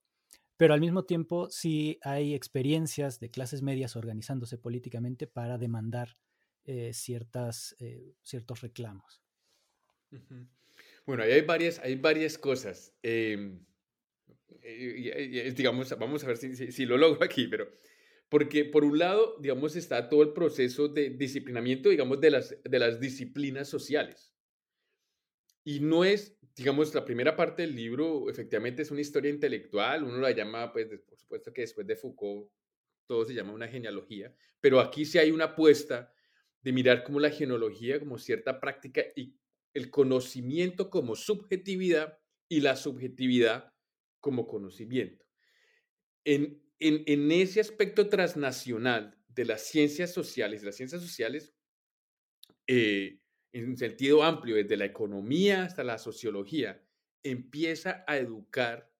[0.58, 6.18] pero al mismo tiempo sí hay experiencias de clases medias organizándose políticamente para demandar
[6.66, 7.74] eh, ciertas,
[8.22, 9.22] ciertos reclamos.
[11.06, 12.92] Bueno, hay varias, hay varias cosas.
[13.02, 13.64] Em,
[15.54, 17.68] digamos, vamos a ver si, lo logro aquí, pero
[18.28, 22.78] porque por un lado, digamos, está todo el proceso de disciplinamiento, digamos, de las, de
[22.78, 24.34] las disciplinas sociales.
[25.68, 30.16] Y no es, digamos, la primera parte del libro, efectivamente es una historia intelectual, uno
[30.16, 32.50] la llama, pues, por supuesto que después de Foucault,
[33.06, 36.10] todo se llama una genealogía, pero aquí sí hay una apuesta
[36.62, 39.36] de mirar como la genealogía como cierta práctica y
[39.74, 43.70] el conocimiento como subjetividad y la subjetividad
[44.20, 45.26] como conocimiento.
[46.24, 51.52] En, en, ese aspecto transnacional de las ciencias sociales, las ciencias sociales,
[52.66, 53.20] eh,
[53.52, 56.82] en un sentido amplio, desde la economía hasta la sociología,
[57.22, 58.92] empieza a educar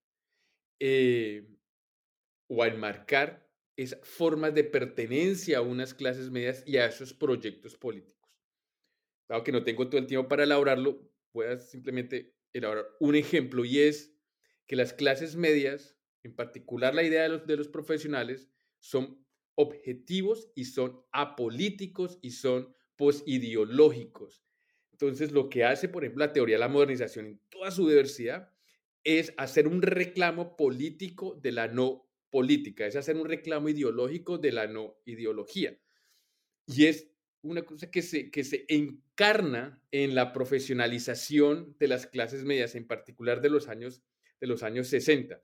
[0.81, 1.49] eh,
[2.49, 7.77] o a enmarcar esas formas de pertenencia a unas clases medias y a esos proyectos
[7.77, 8.29] políticos.
[9.29, 13.65] Dado que no tengo todo el tiempo para elaborarlo, voy a simplemente elaborar un ejemplo
[13.65, 14.17] y es
[14.67, 20.51] que las clases medias en particular la idea de los, de los profesionales, son objetivos
[20.55, 24.45] y son apolíticos y son posideológicos.
[24.93, 28.53] Entonces, lo que hace, por ejemplo, la teoría de la modernización en toda su diversidad
[29.05, 34.53] es hacer un reclamo político de la no política, es hacer un reclamo ideológico de
[34.53, 35.79] la no ideología.
[36.67, 42.45] Y es una cosa que se, que se encarna en la profesionalización de las clases
[42.45, 44.03] medias, en particular de los años,
[44.41, 45.41] de los años 60.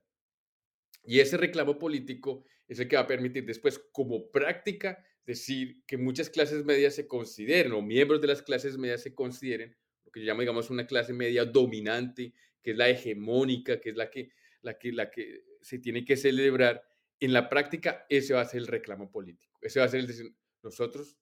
[1.05, 5.97] Y ese reclamo político es el que va a permitir después, como práctica, decir que
[5.97, 10.21] muchas clases medias se consideren, o miembros de las clases medias se consideren, lo que
[10.21, 14.31] yo llamo, digamos, una clase media dominante, que es la hegemónica, que es la que,
[14.61, 16.83] la que, la que se tiene que celebrar.
[17.19, 19.57] En la práctica, ese va a ser el reclamo político.
[19.61, 21.17] Ese va a ser el decir, nosotros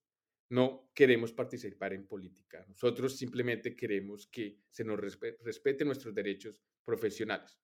[0.49, 2.65] no queremos participar en política.
[2.67, 7.59] Nosotros simplemente queremos que se nos respeten nuestros derechos profesionales.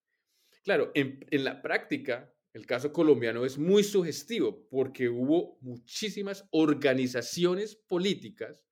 [0.62, 8.64] Claro, en, la práctica, el caso colombiano es muy sugestivo porque hubo muchísimas organizaciones políticas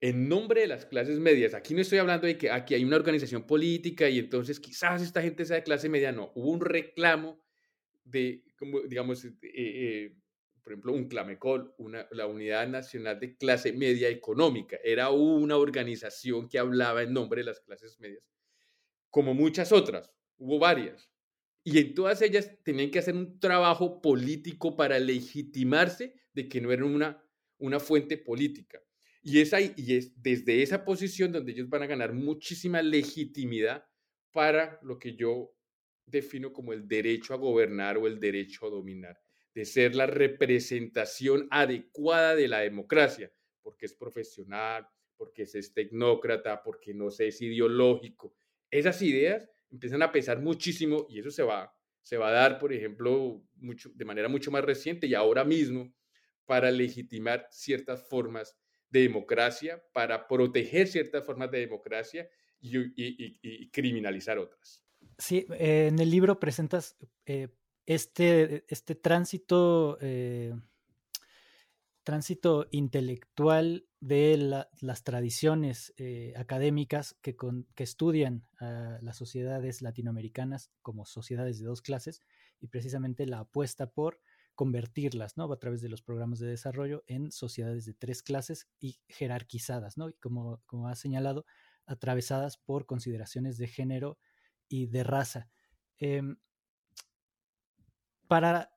[0.00, 1.54] en nombre de las clases medias.
[1.54, 5.22] Aquí no estoy hablando de que aquí hay una organización política y entonces quizás esta
[5.22, 6.10] gente sea de clase media.
[6.10, 7.40] No, hubo un reclamo
[8.02, 10.16] de, como, digamos, eh, eh,
[10.60, 14.76] por ejemplo, un Clamecol, una, la Unidad Nacional de Clase Media Económica.
[14.82, 18.24] Era una organización que hablaba en nombre de las clases medias,
[19.08, 21.11] como muchas otras hubo varias.
[21.64, 26.72] Y en todas ellas tenían que hacer un trabajo político para legitimarse de que no
[26.72, 27.22] eran una,
[27.58, 28.82] una fuente política.
[29.22, 33.86] Y es, ahí, y es desde esa posición donde ellos van a ganar muchísima legitimidad
[34.32, 35.54] para lo que yo
[36.06, 39.20] defino como el derecho a gobernar o el derecho a dominar,
[39.54, 46.92] de ser la representación adecuada de la democracia, porque es profesional, porque es tecnócrata, porque
[46.92, 48.34] no es ideológico.
[48.70, 52.72] Esas ideas empiezan a pesar muchísimo y eso se va, se va a dar, por
[52.72, 55.92] ejemplo, mucho, de manera mucho más reciente y ahora mismo
[56.44, 58.56] para legitimar ciertas formas
[58.90, 62.28] de democracia, para proteger ciertas formas de democracia
[62.60, 64.84] y, criminalizar otras.
[65.18, 67.48] Sí, eh, en el libro presentas eh,
[67.86, 70.54] este, este tránsito, eh,
[72.04, 74.36] tránsito intelectual de
[74.80, 75.94] las tradiciones
[76.36, 77.36] académicas que,
[77.74, 82.20] que estudian a las sociedades latinoamericanas como sociedades de dos clases
[82.60, 84.20] y precisamente la apuesta por
[84.54, 85.50] convertirlas, ¿no?
[85.50, 90.08] A través de los programas de desarrollo en sociedades de tres clases y jerarquizadas, ¿no?
[90.08, 91.46] Y como, como ha señalado,
[91.86, 94.18] atravesadas por consideraciones de género
[94.68, 95.48] y de raza.
[95.98, 96.36] Em,
[98.28, 98.71] para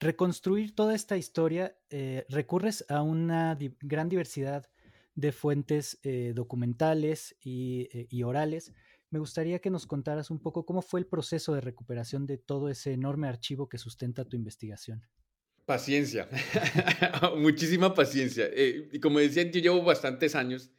[0.00, 4.68] reconstruir toda esta historia, eh, recurres a una gran diversidad
[5.14, 8.72] de fuentes eh, documentales eh, y, orales.
[9.10, 12.70] Me gustaría que nos contaras un poco cómo fue el proceso de recuperación de todo
[12.70, 15.02] ese enorme archivo que sustenta tu investigación.
[15.66, 16.28] Paciencia,
[17.36, 18.48] muchísima paciencia.
[18.56, 20.70] y como decía, yo llevo bastantes años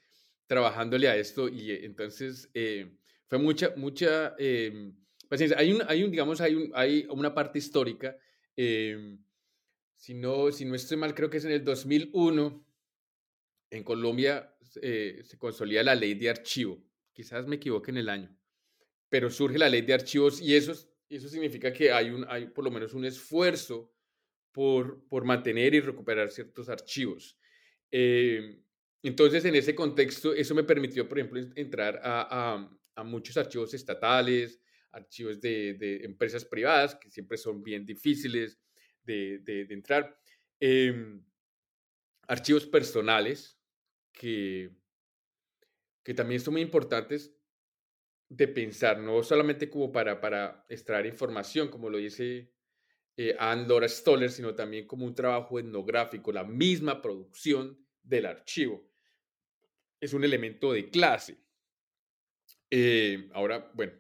[0.48, 2.50] trabajándole a esto y entonces
[3.28, 4.36] fue mucha, mucha
[5.30, 5.58] paciencia.
[5.58, 8.18] Hay un, hay un digamos, hay, un, hay una parte histórica.
[8.56, 12.66] Si, no, si no estoy mal, creo que es en el 2001
[13.72, 16.84] en Colombia eh, se consolida la ley de archivo.
[17.14, 18.38] Quizás me equivoque en el año,
[19.10, 20.74] pero surge la ley de archivos y eso,
[21.10, 23.94] eso significa que hay, un, hay por lo menos un esfuerzo
[24.52, 27.38] por, por mantener y recuperar ciertos archivos.
[27.92, 28.62] Eh,
[29.04, 34.62] entonces, en ese contexto, eso me permitió, por ejemplo, entrar a, a, muchos archivos estatales,
[34.92, 38.60] archivos de, de, empresas privadas, que siempre son bien difíciles
[39.04, 40.20] de, de entrar,
[40.60, 41.24] em,
[42.28, 43.60] archivos personales,
[44.12, 44.72] que,
[46.04, 47.34] que también son muy importantes
[48.30, 52.50] de pensar, no solamente como para, para extraer información, como lo dice
[53.18, 58.90] eh, Anne Laura Stoller, sino también como un trabajo etnográfico, la misma producción del archivo.
[60.00, 61.38] Es un elemento de clase.
[62.70, 63.94] Eh, ahora, bueno,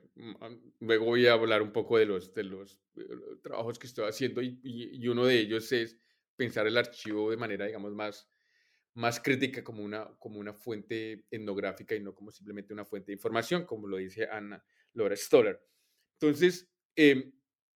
[0.80, 3.04] luego voy a hablar un poco de los, de los, eh,
[3.42, 5.98] trabajos que estoy haciendo y, y, uno de ellos es
[6.36, 8.30] pensar el archivo de manera, digamos, más,
[8.94, 13.14] más crítica como una, como una fuente etnográfica y no como simplemente una fuente de
[13.14, 15.62] información, como lo dice Ana Laura Stoller.
[16.20, 17.32] Entonces, em,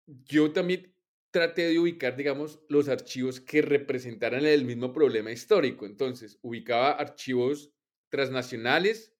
[0.06, 0.94] yo también
[1.32, 5.86] traté de ubicar, digamos, los archivos que representaran el mismo problema histórico.
[5.86, 7.74] Entonces, ubicaba archivos
[8.10, 9.14] transnacionales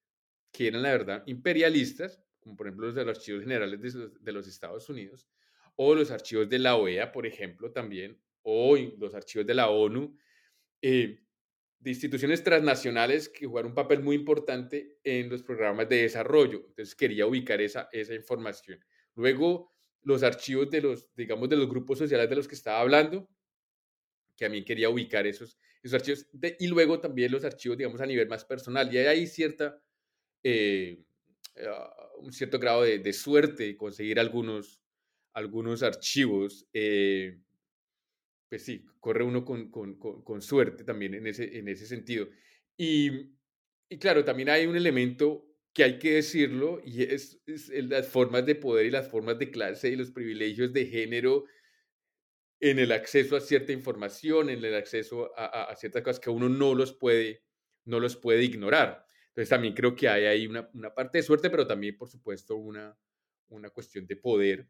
[0.52, 3.80] que eran, la verdad, imperialistas, como por ejemplo los de los archivos generales
[4.22, 5.28] de los, Estados Unidos,
[5.74, 10.16] o los archivos de la OEA, por ejemplo, también, o los archivos de la ONU,
[10.80, 11.24] eh,
[11.80, 16.66] de instituciones transnacionales que jugaron un papel muy importante en los programas de desarrollo.
[16.68, 18.78] Entonces quería ubicar esa, esa información.
[19.16, 23.28] Luego, los archivos de los, digamos, de los grupos sociales de los que estaba hablando,
[24.36, 26.28] que mí quería ubicar esos, esos archivos.
[26.60, 28.94] y luego también los archivos, digamos, a nivel más personal.
[28.94, 29.82] Y hay cierta,
[30.44, 31.02] eh,
[31.68, 34.80] ah, un cierto grado de, de, suerte conseguir algunos,
[35.32, 36.66] algunos archivos.
[36.72, 37.38] Eh,
[38.48, 42.28] pues sí, corre uno con, con, con, suerte también en ese, en ese sentido.
[42.76, 43.32] Y,
[43.88, 48.54] y, claro, también hay un elemento que hay que decirlo y es, las formas de
[48.54, 51.44] poder y las formas de clase y los privilegios de género
[52.60, 56.48] en el acceso a cierta información, en el acceso a, a, ciertas cosas que uno
[56.48, 57.44] no los puede,
[57.84, 59.05] no los puede ignorar.
[59.36, 62.56] Entonces también creo que hay ahí una, una parte de suerte, pero también, por supuesto,
[62.56, 62.98] una,
[63.48, 64.66] una cuestión de poder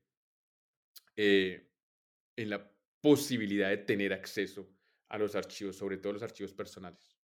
[1.15, 1.71] eh,
[2.35, 2.69] en la
[3.01, 4.69] posibilidad de tener acceso
[5.09, 7.17] a los archivos, sobre todo los archivos personales.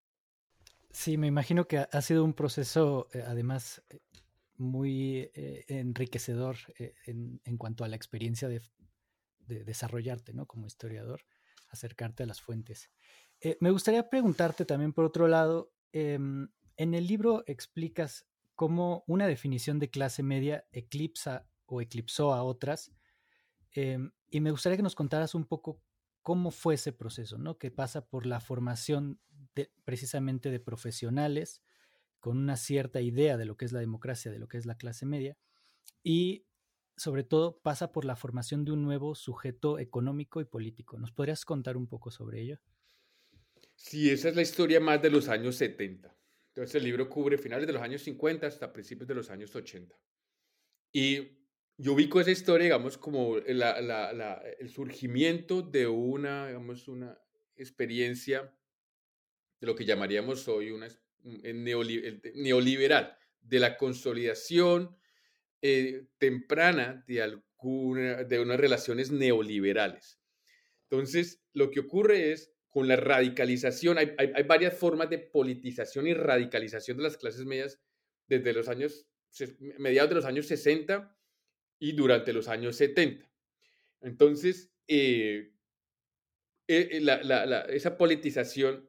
[0.92, 3.98] Sí, me imagino que ha sido un proceso, eh, además, eh,
[4.58, 5.28] muy
[5.66, 6.58] enriquecedor
[7.06, 8.62] en, en, cuanto a la experiencia de,
[9.40, 10.46] de, desarrollarte, ¿no?
[10.46, 11.22] Como historiador,
[11.70, 12.88] acercarte a las fuentes.
[13.58, 19.78] me gustaría preguntarte también, por otro lado, em, en el libro explicas cómo una definición
[19.78, 22.92] de clase media eclipsa o eclipsó a otras
[23.72, 25.82] Em, y me gustaría que nos contaras un poco
[26.22, 27.58] cómo fue ese proceso, ¿no?
[27.58, 29.20] Que pasa por la formación
[29.84, 31.62] precisamente de profesionales
[32.20, 34.76] con una cierta idea de lo que es la democracia, de lo que es la
[34.76, 35.36] clase media,
[36.04, 36.46] y
[36.96, 40.98] sobre todo, pasa por la formación de un nuevo sujeto económico y político.
[40.98, 42.60] ¿Nos podrías contar un poco sobre ello?
[43.74, 46.16] Sí, esa es la historia más de los años 70.
[46.54, 49.98] Entonces el libro cubre finales de los años 50 hasta principios de los años 80.
[50.92, 51.42] Y
[51.78, 57.18] yo ubico esa historia, digamos, como el surgimiento de una, digamos, una
[57.56, 58.54] experiencia
[59.60, 60.88] de lo que llamaríamos hoy una
[61.24, 64.96] neoliberal, de la consolidación
[65.62, 70.20] eh, temprana de, alguna, de unas relaciones neoliberales.
[70.90, 76.14] Entonces, lo que ocurre es, con la radicalización, hay, hay varias formas de politización y
[76.14, 77.78] radicalización de las clases medias
[78.26, 79.06] desde los años,
[79.78, 81.14] mediados de los años 60
[81.78, 83.30] y durante los años 70.
[84.00, 85.52] Entonces, eh,
[86.66, 88.88] eh, eh, esa politización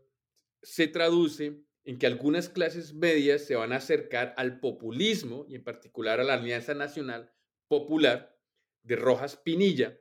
[0.62, 5.64] se traduce en que algunas clases medias se van a acercar al populismo y en
[5.66, 7.34] particular a la Alianza Nacional
[7.68, 8.40] Popular
[8.84, 10.00] de Rojas Pinilla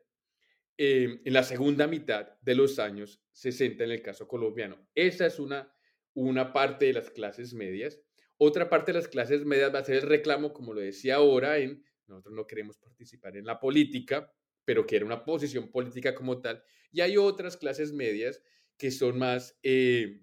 [0.76, 4.88] en la segunda mitad de los años 60 en el caso colombiano.
[4.94, 5.72] Esa es una,
[6.14, 8.00] una parte de las clases medias.
[8.36, 11.58] Otra parte de las clases medias va a ser el reclamo, como lo decía ahora,
[11.58, 14.32] en nosotros no queremos participar en la política,
[14.64, 16.62] pero que era una posición política como tal.
[16.90, 18.42] Y hay otras clases medias
[18.76, 20.22] que son más, eh,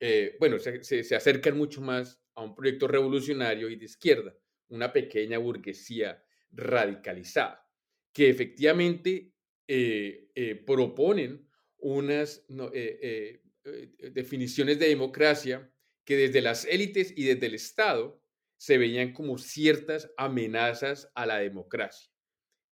[0.00, 4.34] eh, bueno, se, se, acercan mucho más a un proyecto revolucionario y de izquierda,
[4.68, 7.68] una pequeña burguesía radicalizada,
[8.12, 9.31] que efectivamente
[9.74, 11.48] eh, proponen
[11.78, 12.46] unas
[14.12, 15.72] definiciones de democracia
[16.04, 18.22] que desde las élites y desde el Estado
[18.56, 22.12] se veían como ciertas amenazas a la democracia.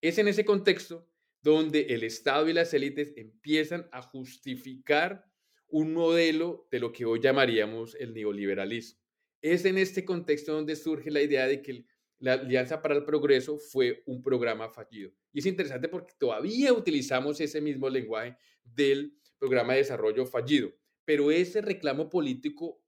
[0.01, 1.09] Es en ese contexto
[1.42, 5.24] donde el Estado y las élites empiezan a justificar
[5.68, 9.01] un modelo de lo que hoy llamaríamos el neoliberalismo.
[9.42, 11.86] Es en este contexto donde surge la idea de que
[12.20, 15.10] la Alianza para el Progreso fue un programa fallido.
[15.32, 20.70] Y es interesante porque todavía utilizamos ese mismo lenguaje del programa de desarrollo fallido,
[21.04, 22.82] pero ese reclamo político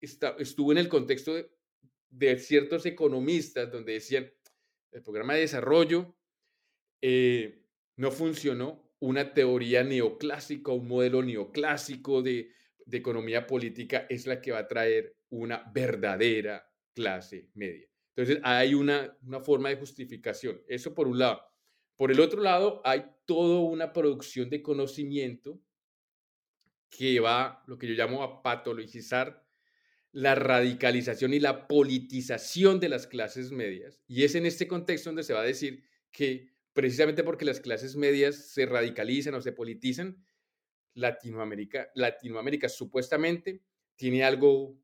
[0.00, 1.34] estuvo en el contexto
[2.10, 4.30] de ciertos economistas donde decían,
[4.90, 6.16] el programa de desarrollo
[7.00, 7.64] eh,
[7.96, 12.50] no funcionó, una teoría neoclásica, un modelo neoclásico de
[12.90, 17.93] economía política es la que va a traer una verdadera clase media.
[18.16, 20.62] Entonces, hay una, una forma de justificación.
[20.68, 21.42] Eso por un lado.
[21.96, 25.60] Por el otro lado, hay toda una producción de conocimiento
[26.90, 29.44] que va, lo que yo llamo a patologizar
[30.12, 34.00] la radicalización y la politización de las clases medias.
[34.06, 37.96] Y es en este contexto donde se va a decir que precisamente porque las clases
[37.96, 40.24] medias se radicalizan o se politizan,
[40.94, 43.64] Latinoamérica, Latinoamérica supuestamente
[43.96, 44.78] tiene algo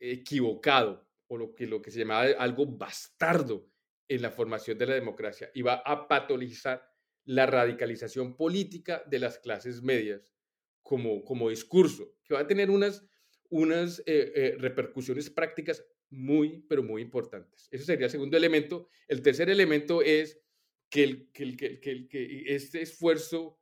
[0.00, 3.68] equivocado o lo que, lo que se llamaba algo bastardo
[4.08, 6.88] en la formación de la democracia y va a patologizar
[7.24, 10.32] la radicalización política de las clases medias
[10.82, 13.04] como, como discurso, que va a tener unas
[13.50, 17.68] unas eh, eh, repercusiones prácticas muy, pero muy importantes.
[17.70, 18.88] Ese sería el segundo elemento.
[19.08, 20.40] El tercer elemento es
[20.88, 23.58] que, el, que, que, que este esfuerzo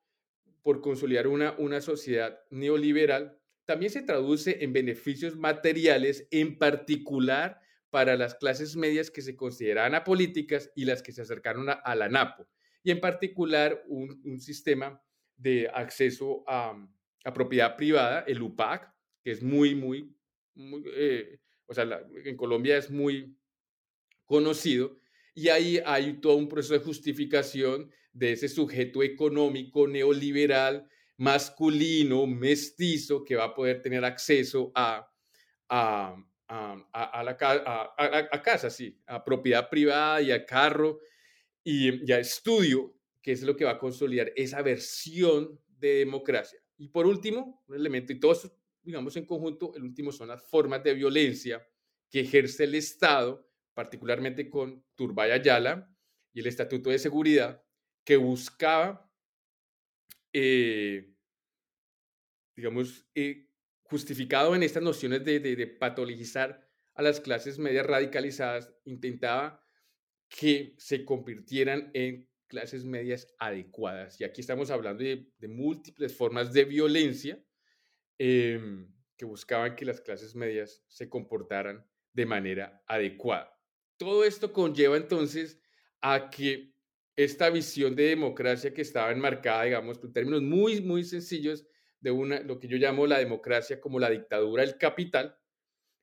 [0.63, 7.61] por consolidar una, una sociedad neoliberal también se traduce en beneficios materiales, en particular
[7.91, 12.09] para las clases medias que se consideran apolíticas y las que se acercaron a, la
[12.09, 12.47] NAPO,
[12.83, 15.01] y en particular un, sistema
[15.37, 16.77] de acceso a,
[17.33, 18.93] propiedad privada, el UPAC,
[19.23, 20.13] que es muy, muy,
[20.95, 23.35] eh, o sea, en Colombia es muy
[24.25, 24.99] conocido,
[25.35, 33.25] y ahí hay todo un proceso de justificación de ese sujeto económico neoliberal, masculino, mestizo,
[33.25, 35.09] que va a poder tener acceso a,
[35.69, 36.17] a,
[36.49, 37.37] a, la,
[38.43, 41.01] casa, sí, a propiedad privada y a carro
[41.63, 46.61] y, y a estudio, que es lo que va a consolidar esa versión de democracia.
[46.77, 48.53] Y por último, un elemento, y todo esto
[48.85, 51.67] digamos, en conjunto, el último son las formas de violencia
[52.11, 55.91] que ejerce el Estado, particularmente con Turbay Ayala
[56.33, 57.63] y el Estatuto de Seguridad,
[58.05, 59.11] que buscaba,
[60.35, 61.15] eh,
[62.55, 63.49] digamos, eh,
[63.85, 69.65] justificado en estas nociones de, patologizar a las clases medias radicalizadas, intentaba
[70.29, 74.21] que se convirtieran en clases medias adecuadas.
[74.21, 77.43] Y aquí estamos hablando de, de múltiples formas de violencia
[78.19, 83.61] Em, que buscaban que las clases medias se comportaran de manera adecuada.
[83.97, 85.61] Todo esto conlleva entonces
[86.01, 86.74] a que
[87.17, 91.67] esta visión de democracia que estaba enmarcada, digamos, en términos muy, muy sencillos,
[92.01, 95.39] de una, lo que yo llamo la democracia como la dictadura del capital,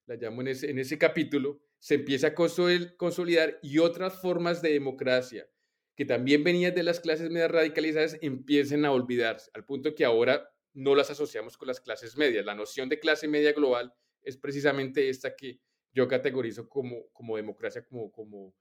[0.08, 4.74] la llamo en ese, en ese capítulo, se empieza a consolidar y otras formas de
[4.74, 5.48] democracia
[5.96, 10.50] que también venían de las clases medias radicalizadas empiecen a olvidarse, al punto que ahora
[10.74, 12.46] no las asociamos con las clases medias.
[12.46, 13.94] La noción de clase media global
[14.24, 15.60] es precisamente esta que
[15.94, 18.56] yo categorizo como, como democracia, como, como,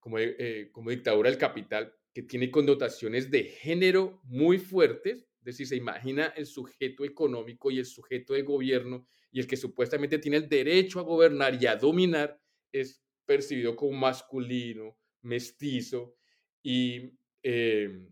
[0.00, 5.66] como, eh, como dictadura del capital, que tiene connotaciones de género muy fuertes, es decir,
[5.66, 10.38] se imagina el sujeto económico y el sujeto de gobierno y el que supuestamente tiene
[10.38, 12.40] el derecho a gobernar y a dominar
[12.72, 16.16] es percibido como masculino, mestizo
[16.62, 18.06] y, eh,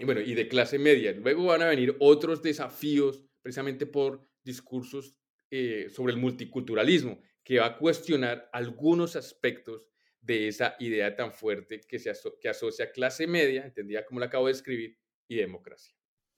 [0.00, 1.12] bueno, y de clase media.
[1.12, 5.14] Luego van a venir otros desafíos precisamente por discursos
[5.50, 9.88] eh, sobre el multiculturalismo, que va a cuestionar algunos aspectos
[10.24, 14.46] de esa idea tan fuerte que, se que asocia clase media, entendida como la acabo
[14.46, 14.98] de escribir,
[15.28, 15.94] y democracia.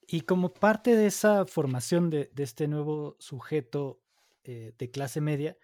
[0.07, 4.01] Y como parte de esa formación de, este nuevo sujeto
[4.45, 5.57] eh, de clase media,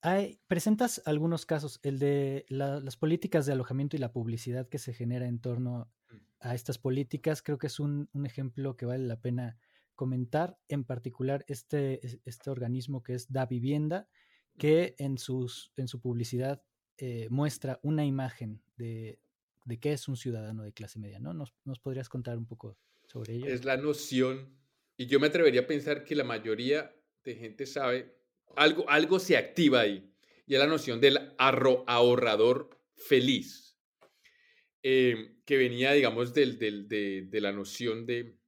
[0.00, 4.92] hay, presentas algunos casos, el de las políticas de alojamiento y la publicidad que se
[4.92, 6.16] genera en torno mm.
[6.40, 9.58] a estas políticas, creo que es un, un ejemplo que vale la pena
[9.94, 14.08] comentar, en particular este, este organismo que es Da Vivienda,
[14.58, 16.62] que en, sus, en su publicidad
[16.98, 19.18] eh, muestra una imagen de,
[19.64, 21.32] de, qué es un ciudadano de clase media, ¿no?
[21.32, 22.76] ¿Nos, ¿Nos, podrías contar un poco
[23.06, 23.46] sobre ello?
[23.46, 24.54] Es la noción,
[24.96, 26.94] y yo me atrevería a pensar que la mayoría
[27.24, 28.14] de gente sabe,
[28.56, 30.12] algo, algo se activa ahí,
[30.46, 33.76] y es la noción del ahorrador feliz,
[34.82, 38.38] eh, que venía, digamos, del, del, de, de la noción de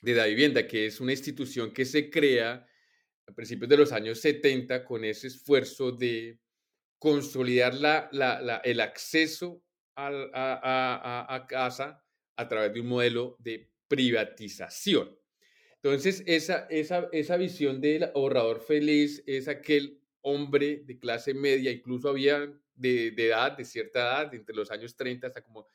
[0.00, 2.66] de la vivienda, que es una institución que se crea
[3.26, 6.38] a principios de los años 70 con ese esfuerzo de
[7.00, 7.72] consolidar
[8.62, 9.64] el acceso
[9.96, 12.04] a, casa
[12.36, 15.18] a través de un modelo de privatización.
[15.82, 22.10] Entonces, esa, esa, esa visión del ahorrador feliz es aquel hombre de clase media, incluso
[22.10, 25.66] había de, de, edad, de cierta edad, entre los años 30 hasta como,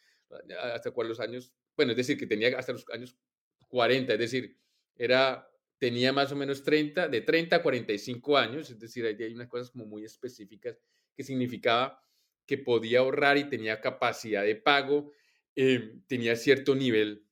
[0.61, 3.17] hasta los años, bueno, es decir, que tenía hasta los años
[3.67, 4.55] 40, es decir,
[4.95, 5.49] era,
[5.79, 9.47] tenía más o menos 30, de 30 a 45 años, es decir, ahí hay unas
[9.47, 10.77] cosas como muy específicas
[11.15, 12.01] que significaba
[12.45, 15.11] que podía ahorrar y tenía capacidad de pago,
[15.55, 17.25] eh, tenía cierto nivel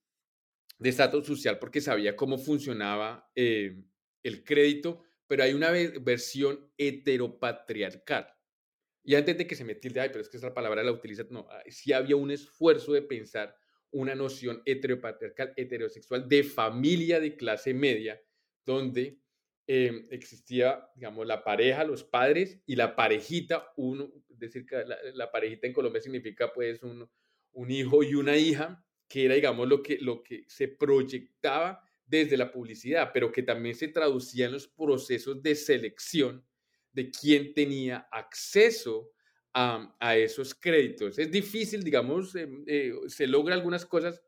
[0.80, 3.84] de estatus social porque sabía cómo funcionaba eh,
[4.24, 8.28] el crédito, pero hay una versión heteropatriarcal.
[9.04, 11.24] Y antes de que se me tilde, ay, pero es que esa palabra la utiliza,
[11.30, 13.56] no, sí había un esfuerzo de pensar
[13.92, 18.20] una noción heteropatriarcal, heterosexual de familia de clase media,
[18.66, 19.20] donde
[19.68, 24.84] em, existía, digamos, la pareja, los padres y la parejita, uno, es decir, que
[25.14, 27.10] la, parejita en Colombia significa pues un,
[27.54, 32.38] un, hijo y una hija, que era, digamos, lo que, lo que se proyectaba desde
[32.38, 36.46] la publicidad, pero que también se traducía en los procesos de selección
[36.92, 39.12] de quién tenía acceso
[39.54, 41.20] a, esos créditos.
[41.20, 44.24] Es difícil, digamos, em, eh, se logra algunas cosas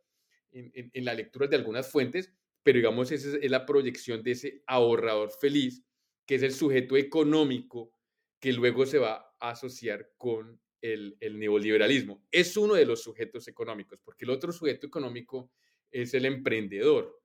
[0.51, 2.31] en, la lectura de algunas fuentes,
[2.65, 5.85] pero digamos, esa es la proyección de ese ahorrador feliz,
[6.25, 7.93] que es el sujeto económico
[8.39, 12.25] que luego se va a asociar con el, neoliberalismo.
[12.31, 15.51] Es uno de los sujetos económicos, porque el otro sujeto económico
[15.91, 17.21] es el emprendedor.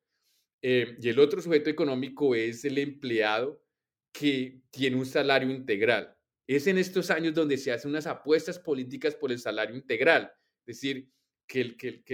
[0.61, 3.65] Eh, y el otro sujeto económico es el empleado
[4.13, 6.15] que tiene un salario integral.
[6.47, 10.31] Es en estos años donde se hacen unas apuestas políticas por el salario integral,
[10.67, 11.11] es decir,
[11.47, 12.05] que el, que,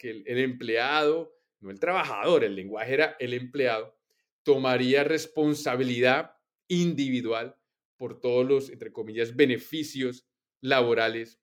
[0.00, 3.96] el, empleado, no el trabajador, el lenguaje era el empleado,
[4.42, 6.32] tomaría responsabilidad
[6.68, 7.56] individual
[7.96, 10.26] por todos los, entre comillas, beneficios
[10.60, 11.38] laborales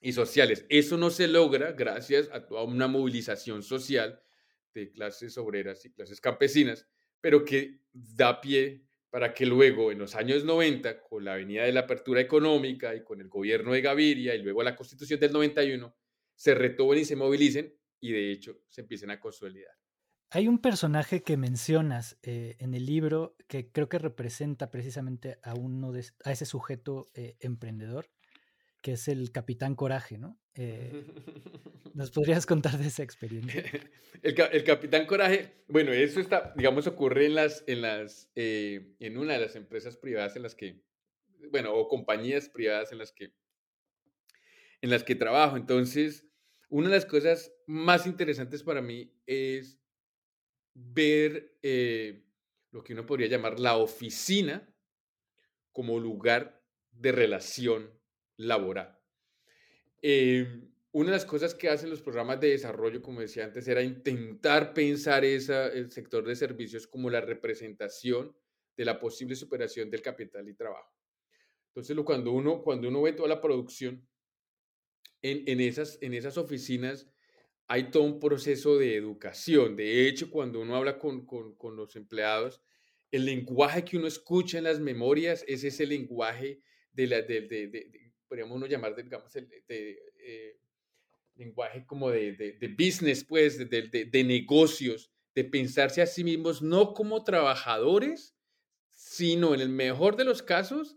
[0.00, 0.64] y sociales.
[0.68, 4.20] Eso no se logra gracias a toda una movilización social
[4.72, 6.86] de clases obreras y clases campesinas,
[7.20, 11.72] pero que da pie para que luego en los años 90, con la venida de
[11.72, 15.96] la apertura económica y con el gobierno de Gaviria y luego la constitución del 91,
[16.34, 19.74] se retomen y se movilicen y de hecho se empiecen a consolidar.
[20.30, 25.54] Hay un personaje que mencionas eh, en el libro que creo que representa precisamente a
[25.54, 28.10] uno de, a ese sujeto eh, emprendedor
[28.82, 30.38] que es el Capitán Coraje, ¿no?
[30.54, 31.06] Eh,
[31.94, 33.64] ¿Nos podrías contar de esa experiencia?
[34.22, 39.40] el, Capitán Coraje, bueno, eso está, digamos, ocurre en las, en las, en una de
[39.40, 40.82] las empresas privadas en las que,
[41.50, 43.32] bueno, o compañías privadas en las que,
[44.82, 45.56] en las que trabajo.
[45.56, 46.26] Entonces,
[46.68, 49.78] una de las cosas más interesantes para mí es
[50.74, 52.24] ver eh,
[52.70, 54.68] lo que uno podría llamar la oficina
[55.72, 57.90] como lugar de relación
[58.36, 58.98] laboral.
[60.02, 63.82] Em, una de las cosas que hacen los programas de desarrollo, como decía antes, era
[63.82, 68.34] intentar pensar esa, el sector de servicios como la representación
[68.76, 70.94] de la posible superación del capital y trabajo.
[71.68, 74.06] Entonces, cuando uno, cuando uno ve toda la producción
[75.30, 77.08] en, en, esas, en esas oficinas,
[77.68, 79.76] hay todo un proceso de educación.
[79.76, 82.62] De hecho, cuando uno habla con, con, con los empleados,
[83.10, 86.60] el lenguaje que uno escucha en las memorias es ese lenguaje
[86.92, 90.58] de la, de, de, de, podríamos uno llamar, digamos, el, eh,
[91.36, 98.34] lenguaje como de, business, pues, de, negocios, de pensarse a sí mismos no como trabajadores,
[98.92, 100.95] sino en el mejor de los casos,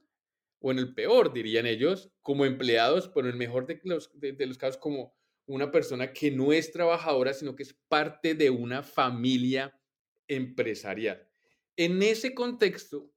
[0.59, 4.45] o en el peor, dirían ellos, como empleados, pero en el mejor de los, de
[4.45, 5.13] los casos como
[5.45, 9.79] una persona que no es trabajadora, sino que es parte de una familia
[10.27, 11.27] empresarial.
[11.75, 13.11] En ese contexto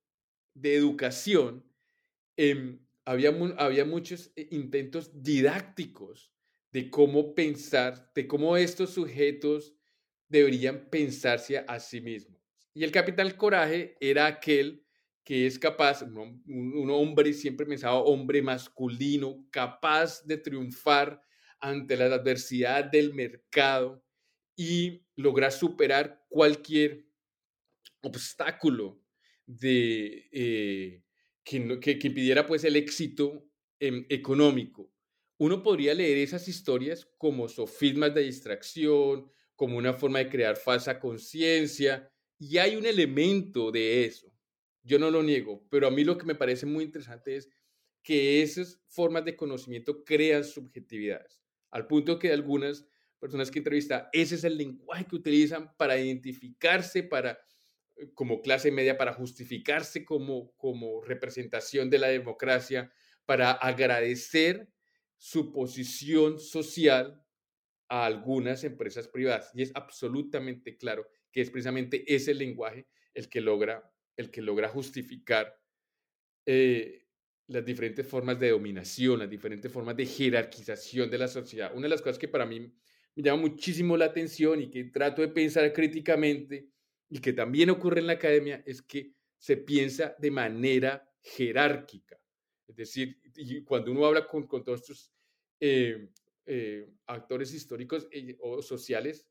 [0.55, 1.65] de educación,
[2.37, 6.33] eh, había, había muchos eh, intentos didácticos
[6.73, 9.75] de cómo pensar, de cómo estos sujetos
[10.29, 12.41] deberían pensarse a, sí mismos.
[12.73, 14.82] Y el capital coraje era aquel
[15.25, 21.23] que es capaz, un, hombre, siempre pensaba hombre masculino, capaz de triunfar
[21.61, 24.05] ante la adversidad del mercado
[24.57, 27.07] y lograr superar cualquier
[28.01, 29.01] obstáculo
[29.47, 31.03] de, eh,
[31.45, 33.49] que, que, impidiera pues el éxito
[33.79, 34.91] em, económico.
[35.39, 40.99] Uno podría leer esas historias como sofismas de distracción, como una forma de crear falsa
[40.99, 44.32] conciencia, y hay un elemento de eso.
[44.83, 47.49] Yo no lo niego, pero a mí lo que me parece muy interesante es
[48.03, 52.87] que esas formas de conocimiento crean subjetividades, al punto que algunas
[53.21, 57.39] personas que entrevista, ese es el lenguaje que utilizan para identificarse, para
[58.15, 62.93] como clase media para justificarse como, como representación de la democracia,
[63.25, 64.69] para agradecer
[65.17, 67.23] su posición social
[67.89, 69.51] a algunas empresas privadas.
[69.55, 74.69] Y es absolutamente claro que es precisamente ese lenguaje el que logra, el que logra
[74.69, 75.59] justificar
[76.47, 77.07] eh,
[77.47, 81.73] las diferentes formas de dominación, las diferentes formas de jerarquización de la sociedad.
[81.75, 82.61] Una de las cosas que para mí
[83.15, 86.69] me llama muchísimo la atención y que trato de pensar críticamente
[87.09, 92.19] y que también ocurre en la academia es que se piensa de manera jerárquica.
[92.67, 95.13] Es decir, y cuando uno habla con, con todos estos
[95.61, 96.09] eh,
[96.47, 99.27] eh, actores históricos eh, o sociales,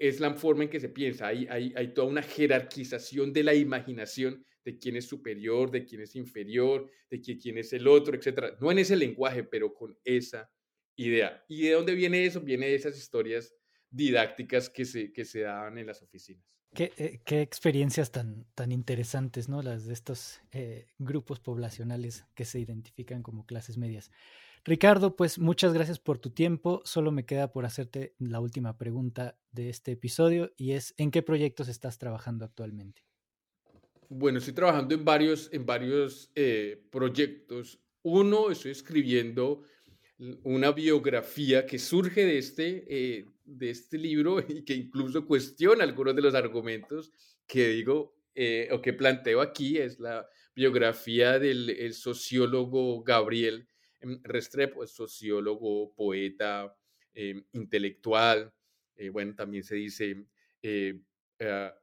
[0.00, 1.28] es la forma en que se piensa.
[1.28, 6.16] Hay, hay, toda una jerarquización de la imaginación de quién es superior, de quién es
[6.16, 8.54] inferior, de quién es el otro, etc.
[8.60, 10.50] No en ese lenguaje, pero con esa
[10.96, 11.44] idea.
[11.48, 12.40] ¿Y de dónde viene eso?
[12.40, 13.54] Viene de esas historias
[13.90, 16.46] didácticas que se, que se daban en las oficinas.
[16.72, 19.60] Qué, qué, experiencias tan, tan interesantes, ¿no?
[19.60, 24.10] Las de estos eh, grupos poblacionales que se identifican como clases medias.
[24.64, 26.82] Ricardo, pues muchas gracias por tu tiempo.
[26.84, 31.22] Solo me queda por hacerte la última pregunta de este episodio y es, ¿en qué
[31.22, 33.02] proyectos estás trabajando actualmente?
[34.10, 37.80] Bueno, estoy trabajando en varios, en varios eh, proyectos.
[38.02, 39.62] Uno, estoy escribiendo
[40.42, 46.14] una biografía que surge de este, eh, de este libro y que incluso cuestiona algunos
[46.14, 47.12] de los argumentos
[47.46, 49.78] que digo eh, o que planteo aquí.
[49.78, 53.69] Es la biografía del sociólogo Gabriel
[54.00, 56.76] em, Restrepo, sociólogo, poeta,
[57.14, 58.52] em, intelectual,
[58.96, 60.26] eh, bueno, también se dice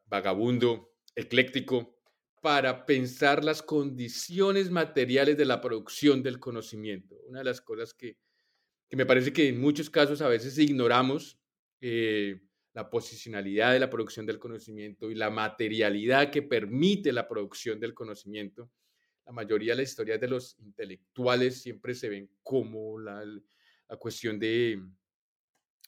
[0.06, 1.98] vagabundo, ecléctico,
[2.42, 7.18] para pensar las condiciones materiales de la producción del conocimiento.
[7.28, 8.18] Una de las cosas que
[8.90, 11.40] que me parece que en muchos casos a veces ignoramos
[11.82, 12.40] eh,
[12.74, 17.94] la posicionalidad de la producción del conocimiento y la materialidad que permite la producción del
[17.94, 18.72] conocimiento.
[19.28, 23.24] La mayoría de las historias de los intelectuales siempre se ven como la,
[24.00, 24.82] cuestión de,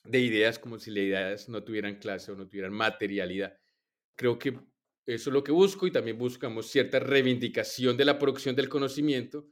[0.03, 3.57] de ideas, como si las ideas no tuvieran clase o no tuvieran materialidad.
[4.15, 4.59] Creo que
[5.05, 9.47] eso es lo que busco y también buscamos cierta reivindicación de la producción del conocimiento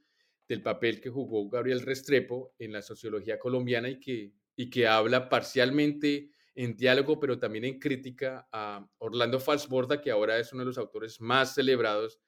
[0.47, 5.29] del papel que jugó Gabriel Restrepo en la sociología colombiana y que, y que habla
[5.29, 10.67] parcialmente en diálogo, pero también en crítica a Orlando Falsborda, que ahora es uno de
[10.67, 12.19] los autores más celebrados,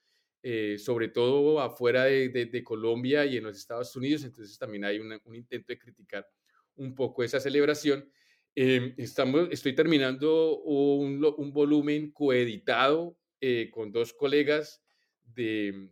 [0.44, 4.24] eh, sobre todo afuera de, Colombia y en los Estados Unidos.
[4.24, 6.28] Entonces también hay un intento de criticar
[6.76, 8.10] un poco esa celebración.
[8.56, 11.22] Em, estamos, estoy terminando un,
[11.54, 14.84] volumen coeditado eh, con dos colegas
[15.24, 15.92] de,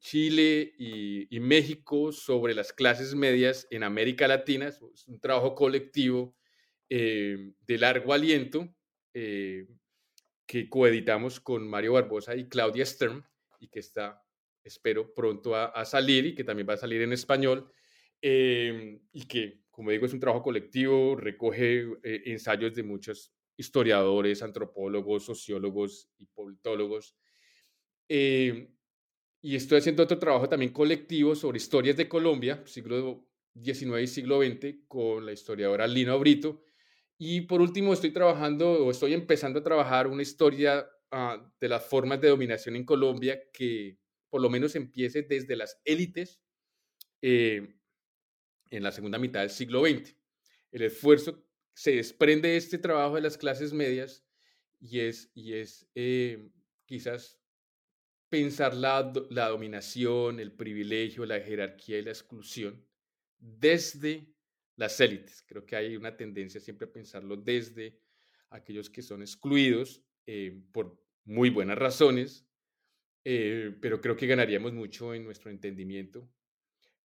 [0.00, 4.68] Chile y, México sobre las clases medias en América Latina.
[4.68, 6.36] Es un trabajo colectivo
[6.90, 8.74] eh, de largo aliento
[9.14, 9.66] eh,
[10.44, 13.24] que coeditamos con Mario Barbosa y Claudia Stern
[13.64, 14.22] y que está,
[14.62, 17.70] espero, pronto a, salir y que también va a salir en español
[18.22, 25.24] eh, y que, como digo, es un trabajo colectivo, recoge ensayos de muchos historiadores, antropólogos,
[25.24, 27.16] sociólogos y politólogos
[29.44, 33.26] y estoy haciendo otro trabajo también colectivo sobre historias de Colombia, siglo
[33.62, 36.62] XIX y siglo XX, con la historiadora Lina Brito.
[37.18, 40.88] Y por último, estoy trabajando o estoy empezando a trabajar una historia
[41.60, 43.98] de las formas de dominación en Colombia que
[44.28, 46.40] por lo menos empiece desde las élites
[47.22, 47.76] eh,
[48.70, 50.16] en la segunda mitad del siglo XX.
[50.72, 54.24] El esfuerzo se desprende de este trabajo de las clases medias
[54.80, 56.50] y es, y es eh,
[56.84, 57.40] quizás
[58.28, 62.84] pensar la, la dominación, el privilegio, la jerarquía y la exclusión
[63.38, 64.34] desde
[64.74, 65.44] las élites.
[65.46, 68.00] Creo que hay una tendencia siempre a pensarlo desde
[68.50, 72.46] aquellos que son excluidos eh, por muy buenas razones,
[73.24, 76.28] eh, pero creo que ganaríamos mucho en nuestro entendimiento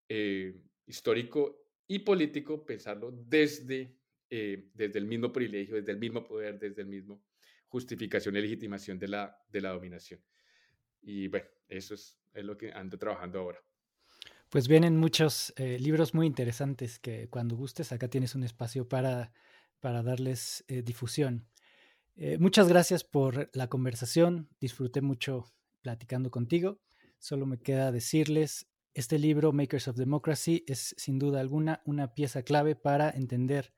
[0.09, 3.95] eh, histórico y político pensarlo desde,
[4.29, 7.23] desde el mismo privilegio, desde el mismo poder, desde el mismo
[7.67, 10.21] justificación y legitimación de la, de la dominación.
[11.01, 13.59] Y bueno, eso es, es lo que ando trabajando ahora.
[14.49, 19.33] Pues vienen muchos eh, libros muy interesantes que cuando gustes acá tienes un espacio para,
[19.81, 21.45] para darles eh, difusión.
[22.19, 26.81] Eh, muchas gracias por la conversación, disfruté mucho platicando contigo.
[27.19, 32.41] Solo me queda decirles, este libro, Makers of Democracy, es sin duda alguna una pieza
[32.41, 33.71] clave para entender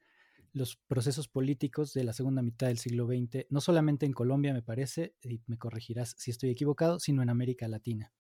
[0.54, 4.62] los procesos políticos de la segunda mitad del siglo XX, no solamente en Colombia, me
[4.62, 8.14] parece, y me corregirás si estoy equivocado, sino en América Latina.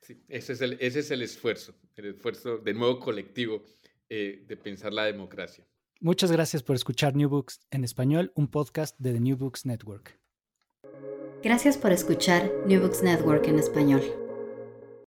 [0.00, 3.64] Sí, ese es el, ese es el esfuerzo, el esfuerzo de nuevo colectivo
[4.08, 5.66] eh, de pensar la democracia.
[6.00, 10.18] Muchas gracias por escuchar New Books en español, un podcast de The New Books Network.
[11.42, 14.02] Gracias por escuchar New Books Network en español.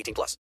[0.00, 0.40] 18 plus.